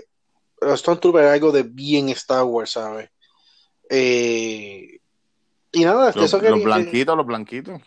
los 0.61 0.79
Stormtroopers 0.79 1.25
es 1.25 1.33
algo 1.33 1.51
de 1.51 1.63
bien 1.63 2.09
Star 2.09 2.43
Wars, 2.43 2.71
¿sabes? 2.71 3.09
Eh, 3.89 4.99
y 5.71 5.85
nada, 5.85 6.11
los, 6.15 6.23
eso 6.23 6.39
que... 6.39 6.49
Los 6.49 6.63
blanquitos, 6.63 7.17
los 7.17 7.25
blanquitos. 7.25 7.81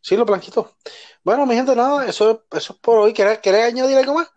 Sí, 0.00 0.16
los 0.16 0.26
blanquitos. 0.26 0.68
Bueno, 1.24 1.46
mi 1.46 1.56
gente, 1.56 1.74
nada, 1.74 2.06
eso, 2.06 2.44
eso 2.52 2.72
es 2.74 2.78
por 2.78 2.98
hoy. 2.98 3.12
¿Quieres, 3.12 3.40
añadir 3.44 3.98
algo 3.98 4.14
más? 4.14 4.30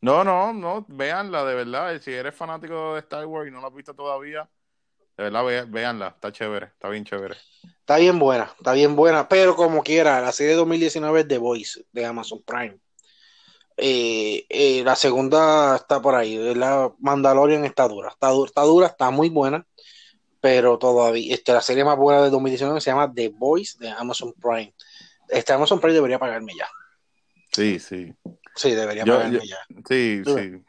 No, 0.00 0.24
no, 0.24 0.52
no, 0.52 0.84
véanla 0.88 1.44
de 1.44 1.54
verdad. 1.54 2.00
Si 2.00 2.10
eres 2.10 2.34
fanático 2.34 2.94
de 2.94 3.00
Star 3.00 3.24
Wars 3.24 3.48
y 3.48 3.52
no 3.52 3.60
lo 3.60 3.68
has 3.68 3.74
visto 3.74 3.94
todavía, 3.94 4.48
de 5.22 5.30
verdad, 5.30 5.66
véanla, 5.68 6.08
está 6.08 6.32
chévere, 6.32 6.66
está 6.66 6.88
bien 6.88 7.04
chévere. 7.04 7.36
Está 7.80 7.96
bien 7.96 8.18
buena, 8.18 8.52
está 8.56 8.72
bien 8.72 8.96
buena, 8.96 9.28
pero 9.28 9.54
como 9.54 9.82
quiera, 9.82 10.20
la 10.20 10.32
serie 10.32 10.54
2019 10.54 11.20
es 11.20 11.28
The 11.28 11.38
Voice 11.38 11.84
de 11.92 12.04
Amazon 12.04 12.42
Prime. 12.44 12.78
Eh, 13.76 14.46
eh, 14.48 14.82
la 14.84 14.96
segunda 14.96 15.76
está 15.76 16.00
por 16.02 16.14
ahí, 16.14 16.54
la 16.54 16.92
Mandalorian 16.98 17.64
está 17.64 17.88
dura, 17.88 18.08
está, 18.10 18.32
está 18.44 18.62
dura, 18.62 18.88
está 18.88 19.10
muy 19.10 19.28
buena, 19.28 19.66
pero 20.40 20.78
todavía, 20.78 21.34
este, 21.34 21.52
la 21.52 21.60
serie 21.60 21.84
más 21.84 21.96
buena 21.96 22.22
de 22.22 22.30
2019 22.30 22.80
se 22.80 22.90
llama 22.90 23.12
The 23.12 23.28
Voice 23.28 23.78
de 23.78 23.90
Amazon 23.90 24.34
Prime. 24.40 24.74
Este 25.28 25.52
Amazon 25.52 25.80
Prime 25.80 25.94
debería 25.94 26.18
pagarme 26.18 26.52
ya. 26.56 26.68
Sí, 27.52 27.78
sí. 27.78 28.12
Sí, 28.54 28.72
debería 28.72 29.04
pagarme 29.04 29.46
ya. 29.46 29.58
Sí, 29.88 30.22
sí. 30.24 30.62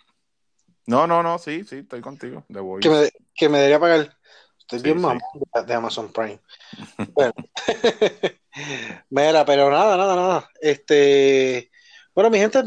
No, 0.85 1.07
no, 1.07 1.23
no, 1.23 1.37
sí, 1.37 1.63
sí, 1.63 1.77
estoy 1.77 2.01
contigo. 2.01 2.45
Que 2.81 2.89
me, 2.89 3.09
que 3.33 3.49
me 3.49 3.57
debería 3.57 3.79
pagar. 3.79 4.15
Estoy 4.75 4.91
bien 4.91 5.01
mamón 5.01 5.21
de 5.67 5.73
Amazon 5.73 6.11
Prime. 6.11 6.39
bueno. 7.13 7.33
Mira, 9.09 9.45
pero 9.45 9.69
nada, 9.69 9.95
nada, 9.97 10.15
nada. 10.15 10.49
Este, 10.61 11.69
bueno, 12.15 12.31
mi 12.31 12.39
gente, 12.39 12.59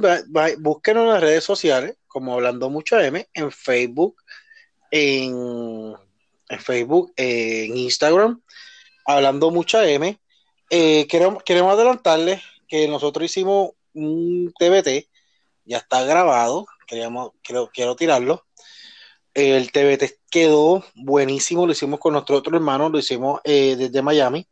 búsquenos 0.59 1.03
en 1.03 1.11
las 1.11 1.21
redes 1.21 1.43
sociales, 1.43 1.97
como 2.07 2.35
Hablando 2.35 2.71
Mucho 2.71 3.01
M, 3.01 3.29
en 3.35 3.51
Facebook, 3.51 4.23
en, 4.91 5.97
Facebook, 6.61 7.13
en 7.17 7.77
Instagram, 7.77 8.41
Hablando 9.05 9.51
Mucha 9.51 9.89
M. 9.89 10.17
Eh, 10.71 11.09
queremos, 11.09 11.43
queremos 11.43 11.73
adelantarles 11.73 12.41
que 12.69 12.87
nosotros 12.87 13.25
hicimos 13.25 13.71
un 13.95 14.53
TBT, 14.57 15.09
ya 15.65 15.79
está 15.79 16.05
grabado, 16.05 16.67
queríamos, 16.87 17.33
quiero, 17.43 17.69
quiero 17.73 17.97
tirarlo. 17.97 18.45
El 19.37 19.71
TBT 19.71 20.19
quedó 20.31 20.83
buenísimo, 20.95 21.67
lo 21.67 21.73
hicimos 21.73 22.01
con 22.01 22.15
nuestro 22.15 22.37
otro 22.37 22.57
hermano, 22.57 22.89
lo 22.89 22.99
hicimos 22.99 23.43
eh, 23.45 23.77
desde 23.77 24.01
Miami. 24.01 24.49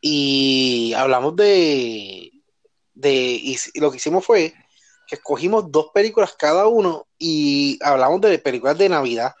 Y 0.00 0.92
hablamos 0.94 1.34
de, 1.34 2.30
de 2.94 3.12
y 3.12 3.56
lo 3.80 3.90
que 3.90 3.96
hicimos 3.96 4.24
fue 4.24 4.54
que 5.08 5.16
escogimos 5.16 5.72
dos 5.72 5.88
películas 5.92 6.36
cada 6.38 6.68
uno 6.68 7.08
y 7.18 7.76
hablamos 7.82 8.20
de 8.20 8.38
películas 8.38 8.78
de 8.78 8.88
Navidad. 8.88 9.34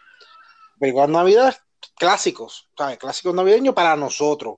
Películas 0.80 1.06
de 1.06 1.12
Navidad 1.12 1.56
clásicos, 1.94 2.68
¿sabes? 2.76 2.98
Clásicos 2.98 3.36
navideños 3.36 3.76
para 3.76 3.94
nosotros. 3.94 4.56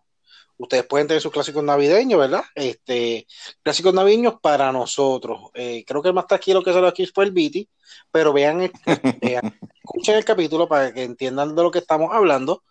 Ustedes 0.60 0.84
pueden 0.84 1.06
tener 1.06 1.22
sus 1.22 1.32
clásicos 1.32 1.64
navideños, 1.64 2.20
¿verdad? 2.20 2.44
Este, 2.54 3.26
clásicos 3.62 3.94
navideños 3.94 4.34
para 4.42 4.70
nosotros. 4.70 5.50
Eh, 5.54 5.86
creo 5.86 6.02
que 6.02 6.08
el 6.08 6.14
más 6.14 6.26
tranquilo 6.26 6.62
que 6.62 6.70
solo 6.70 6.86
aquí 6.86 7.06
fue 7.06 7.24
el 7.24 7.30
Viti, 7.30 7.66
pero 8.12 8.30
vean, 8.34 8.60
escuchen 8.60 10.16
el 10.16 10.24
capítulo 10.26 10.68
para 10.68 10.92
que 10.92 11.02
entiendan 11.02 11.56
de 11.56 11.62
lo 11.62 11.70
que 11.70 11.78
estamos 11.78 12.10
hablando. 12.12 12.62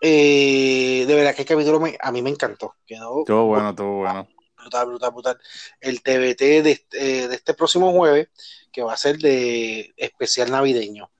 Eh, 0.00 1.04
de 1.06 1.14
verdad 1.14 1.34
que 1.34 1.42
el 1.42 1.48
capítulo 1.48 1.82
a 2.00 2.12
mí 2.12 2.22
me 2.22 2.30
encantó. 2.30 2.76
Quedó 2.86 3.24
todo 3.26 3.44
bueno, 3.44 3.74
todo 3.74 3.92
bueno. 3.92 4.26
Brutal, 4.56 4.86
brutal, 4.86 5.10
brutal. 5.10 5.38
El 5.82 6.02
TBT 6.02 6.62
de, 6.62 6.86
eh, 6.92 7.28
de 7.28 7.34
este 7.34 7.52
próximo 7.52 7.92
jueves, 7.92 8.28
que 8.72 8.82
va 8.82 8.94
a 8.94 8.96
ser 8.96 9.18
de 9.18 9.92
especial 9.98 10.50
navideño. 10.50 11.10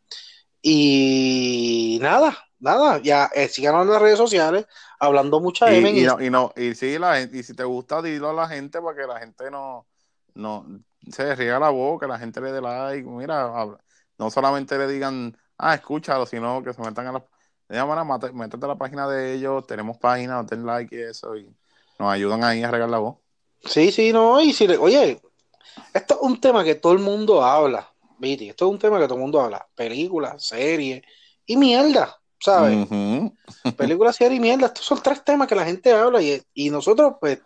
Y 0.62 1.98
nada, 2.00 2.47
nada, 2.60 2.98
ya 2.98 3.30
eh, 3.34 3.48
sigan 3.48 3.80
en 3.80 3.90
las 3.90 4.02
redes 4.02 4.18
sociales 4.18 4.66
hablando 4.98 5.40
mucha 5.40 5.72
y, 5.72 5.84
y, 5.86 6.02
no, 6.04 6.20
y 6.20 6.30
no, 6.30 6.52
y 6.56 6.74
si 6.74 6.98
la 6.98 7.20
y 7.20 7.42
si 7.42 7.54
te 7.54 7.64
gusta, 7.64 8.02
dilo 8.02 8.30
a 8.30 8.32
la 8.32 8.48
gente 8.48 8.80
para 8.80 8.96
que 8.96 9.06
la 9.06 9.18
gente 9.20 9.50
no, 9.50 9.86
no 10.34 10.66
se 11.10 11.34
riega 11.34 11.58
la 11.58 11.70
boca, 11.70 12.06
la 12.06 12.18
gente 12.18 12.40
le 12.40 12.52
dé 12.52 12.60
like, 12.60 13.08
mira, 13.08 13.52
no 14.18 14.30
solamente 14.30 14.76
le 14.76 14.86
digan, 14.86 15.36
ah, 15.56 15.74
escúchalo, 15.74 16.26
sino 16.26 16.62
que 16.62 16.72
se 16.72 16.82
metan 16.82 17.06
a 17.06 17.12
la 17.12 17.24
de 17.68 18.32
métete 18.32 18.64
a 18.64 18.68
la 18.68 18.78
página 18.78 19.08
de 19.08 19.34
ellos, 19.34 19.66
tenemos 19.66 19.98
página, 19.98 20.42
den 20.42 20.64
like 20.64 20.94
y 20.94 21.00
eso, 21.00 21.36
y 21.36 21.54
nos 21.98 22.12
ayudan 22.12 22.42
ahí 22.42 22.62
a 22.62 22.70
regar 22.70 22.88
la 22.88 22.98
voz. 22.98 23.18
Sí, 23.64 23.92
sí, 23.92 24.12
no, 24.12 24.40
y 24.40 24.52
si 24.52 24.66
le, 24.66 24.78
oye, 24.78 25.20
esto 25.92 26.14
es 26.14 26.20
un 26.22 26.40
tema 26.40 26.64
que 26.64 26.76
todo 26.76 26.92
el 26.92 27.00
mundo 27.00 27.42
habla, 27.42 27.92
Viti, 28.18 28.48
esto 28.48 28.66
es 28.66 28.72
un 28.72 28.78
tema 28.78 28.98
que 28.98 29.04
todo 29.04 29.14
el 29.14 29.20
mundo 29.20 29.40
habla, 29.40 29.66
películas, 29.74 30.44
series 30.44 31.02
y 31.44 31.56
mierda, 31.56 32.18
¿sabes? 32.40 32.88
Películas, 33.76 34.16
series 34.16 34.38
y 34.38 34.40
mierda, 34.40 34.66
estos 34.66 34.84
son 34.84 35.02
tres 35.02 35.24
temas 35.24 35.48
que 35.48 35.54
la 35.54 35.64
gente 35.64 35.92
habla 35.92 36.20
y, 36.22 36.42
y 36.54 36.70
nosotros, 36.70 37.14
pues, 37.20 37.40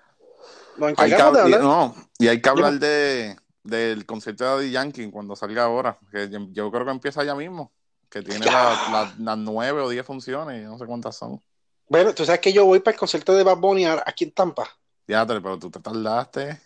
nos 0.76 0.90
encargamos 0.90 1.34
de 1.34 1.40
hablar. 1.40 1.60
Y, 1.60 1.62
no, 1.62 1.94
y 2.18 2.28
hay 2.28 2.40
que 2.40 2.48
hablar 2.48 2.78
de, 2.78 3.36
del 3.62 4.06
concierto 4.06 4.44
de 4.44 4.50
Daddy 4.50 4.70
Yankee 4.70 5.10
cuando 5.10 5.36
salga 5.36 5.64
ahora, 5.64 5.98
que 6.10 6.28
yo 6.30 6.70
creo 6.70 6.84
que 6.84 6.90
empieza 6.90 7.24
ya 7.24 7.34
mismo 7.34 7.72
que 8.12 8.22
tiene 8.22 8.44
las 8.44 9.38
nueve 9.38 9.80
o 9.80 9.88
diez 9.88 10.04
funciones, 10.04 10.68
no 10.68 10.78
sé 10.78 10.84
cuántas 10.84 11.16
son. 11.16 11.42
Bueno, 11.88 12.14
tú 12.14 12.26
sabes 12.26 12.40
que 12.40 12.52
yo 12.52 12.66
voy 12.66 12.80
para 12.80 12.94
el 12.94 12.98
concierto 12.98 13.34
de 13.34 13.42
Bad 13.42 13.56
Bunny 13.56 13.86
aquí 13.86 14.24
en 14.24 14.32
Tampa. 14.32 14.68
Ya, 15.08 15.26
pero 15.26 15.58
tú 15.58 15.70
te 15.70 15.80
tardaste. 15.80 16.60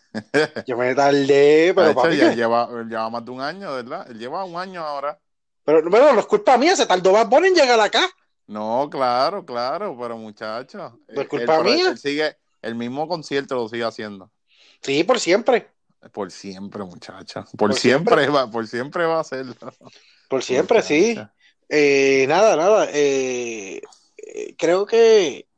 Yo 0.67 0.77
me 0.77 0.95
tardé, 0.95 1.73
pero 1.75 1.95
papi, 1.95 2.17
ya 2.17 2.33
lleva, 2.35 2.69
lleva 2.83 3.11
más 3.11 3.25
de 3.25 3.31
un 3.31 3.41
año, 3.41 3.73
¿verdad? 3.73 4.11
Él 4.11 4.19
lleva 4.19 4.45
un 4.45 4.57
año 4.57 4.85
ahora. 4.85 5.19
Pero 5.67 5.91
bueno, 5.91 6.13
no 6.13 6.21
es 6.21 6.27
culpa 6.27 6.57
mía, 6.57 6.77
se 6.77 6.87
tardó 6.87 7.11
Bad 7.11 7.29
Bunny 7.29 7.49
en 7.49 7.55
llegar 7.55 7.81
acá. 7.81 8.09
No, 8.47 8.89
claro, 8.89 9.45
claro, 9.45 9.97
pero 10.01 10.17
muchacho. 10.17 11.01
No 11.09 11.21
es 11.21 11.27
culpa 11.27 11.61
mía. 11.61 11.91
Él 11.91 11.99
sigue, 11.99 12.37
el 12.63 12.77
mismo 12.77 13.09
concierto 13.09 13.57
lo 13.57 13.69
sigue 13.69 13.83
haciendo. 13.83 14.31
Sí, 14.81 15.03
por 15.03 15.19
siempre. 15.19 15.69
Por 16.13 16.31
siempre, 16.31 16.85
muchacho. 16.85 17.45
Por, 17.59 17.75
siempre, 17.75 18.29
va, 18.29 18.49
por 18.49 18.69
siempre 18.69 19.05
va 19.07 19.19
a 19.19 19.25
ser. 19.25 19.45
Por 20.29 20.45
siempre, 20.45 20.83
sí. 20.83 21.19
Eh, 21.69 22.27
nada, 22.29 22.55
nada. 22.55 22.89
Eh, 22.93 23.83
eh, 24.19 24.55
creo 24.57 24.87
que. 24.87 25.49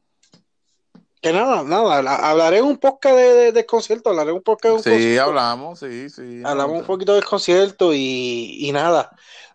Que 1.21 1.35
nada, 1.35 1.65
nada. 1.65 2.31
Hablaré 2.31 2.63
un 2.63 2.79
poco 2.79 3.15
de, 3.15 3.53
de, 3.53 3.67
concierto. 3.67 4.09
Hablaré 4.09 4.33
un 4.33 4.41
poco 4.41 4.69
de 4.69 4.75
un 4.75 4.83
Sí, 4.83 5.19
hablamos, 5.19 5.81
sí, 5.81 6.09
sí. 6.09 6.41
Hablamos 6.47 6.79
un 6.79 6.87
poquito 6.87 7.15
del 7.15 7.27
concierto 7.27 7.93
y, 7.93 8.57
y 8.61 8.73
nada. 8.73 9.11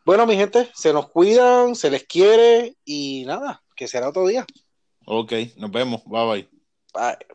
Bueno, 0.06 0.26
mi 0.26 0.36
gente, 0.36 0.70
se 0.76 0.92
nos 0.92 1.10
cuidan, 1.10 1.76
se 1.76 1.90
les 1.90 2.06
quiere 2.06 2.76
y 2.84 3.24
nada, 3.26 3.64
que 3.76 3.88
será 3.88 4.10
otro 4.10 4.28
día. 4.28 4.46
Ok, 5.06 5.34
nos 5.58 5.72
vemos. 5.72 6.04
Bye 6.06 6.26
bye. 6.26 6.50
Bye. 6.94 7.33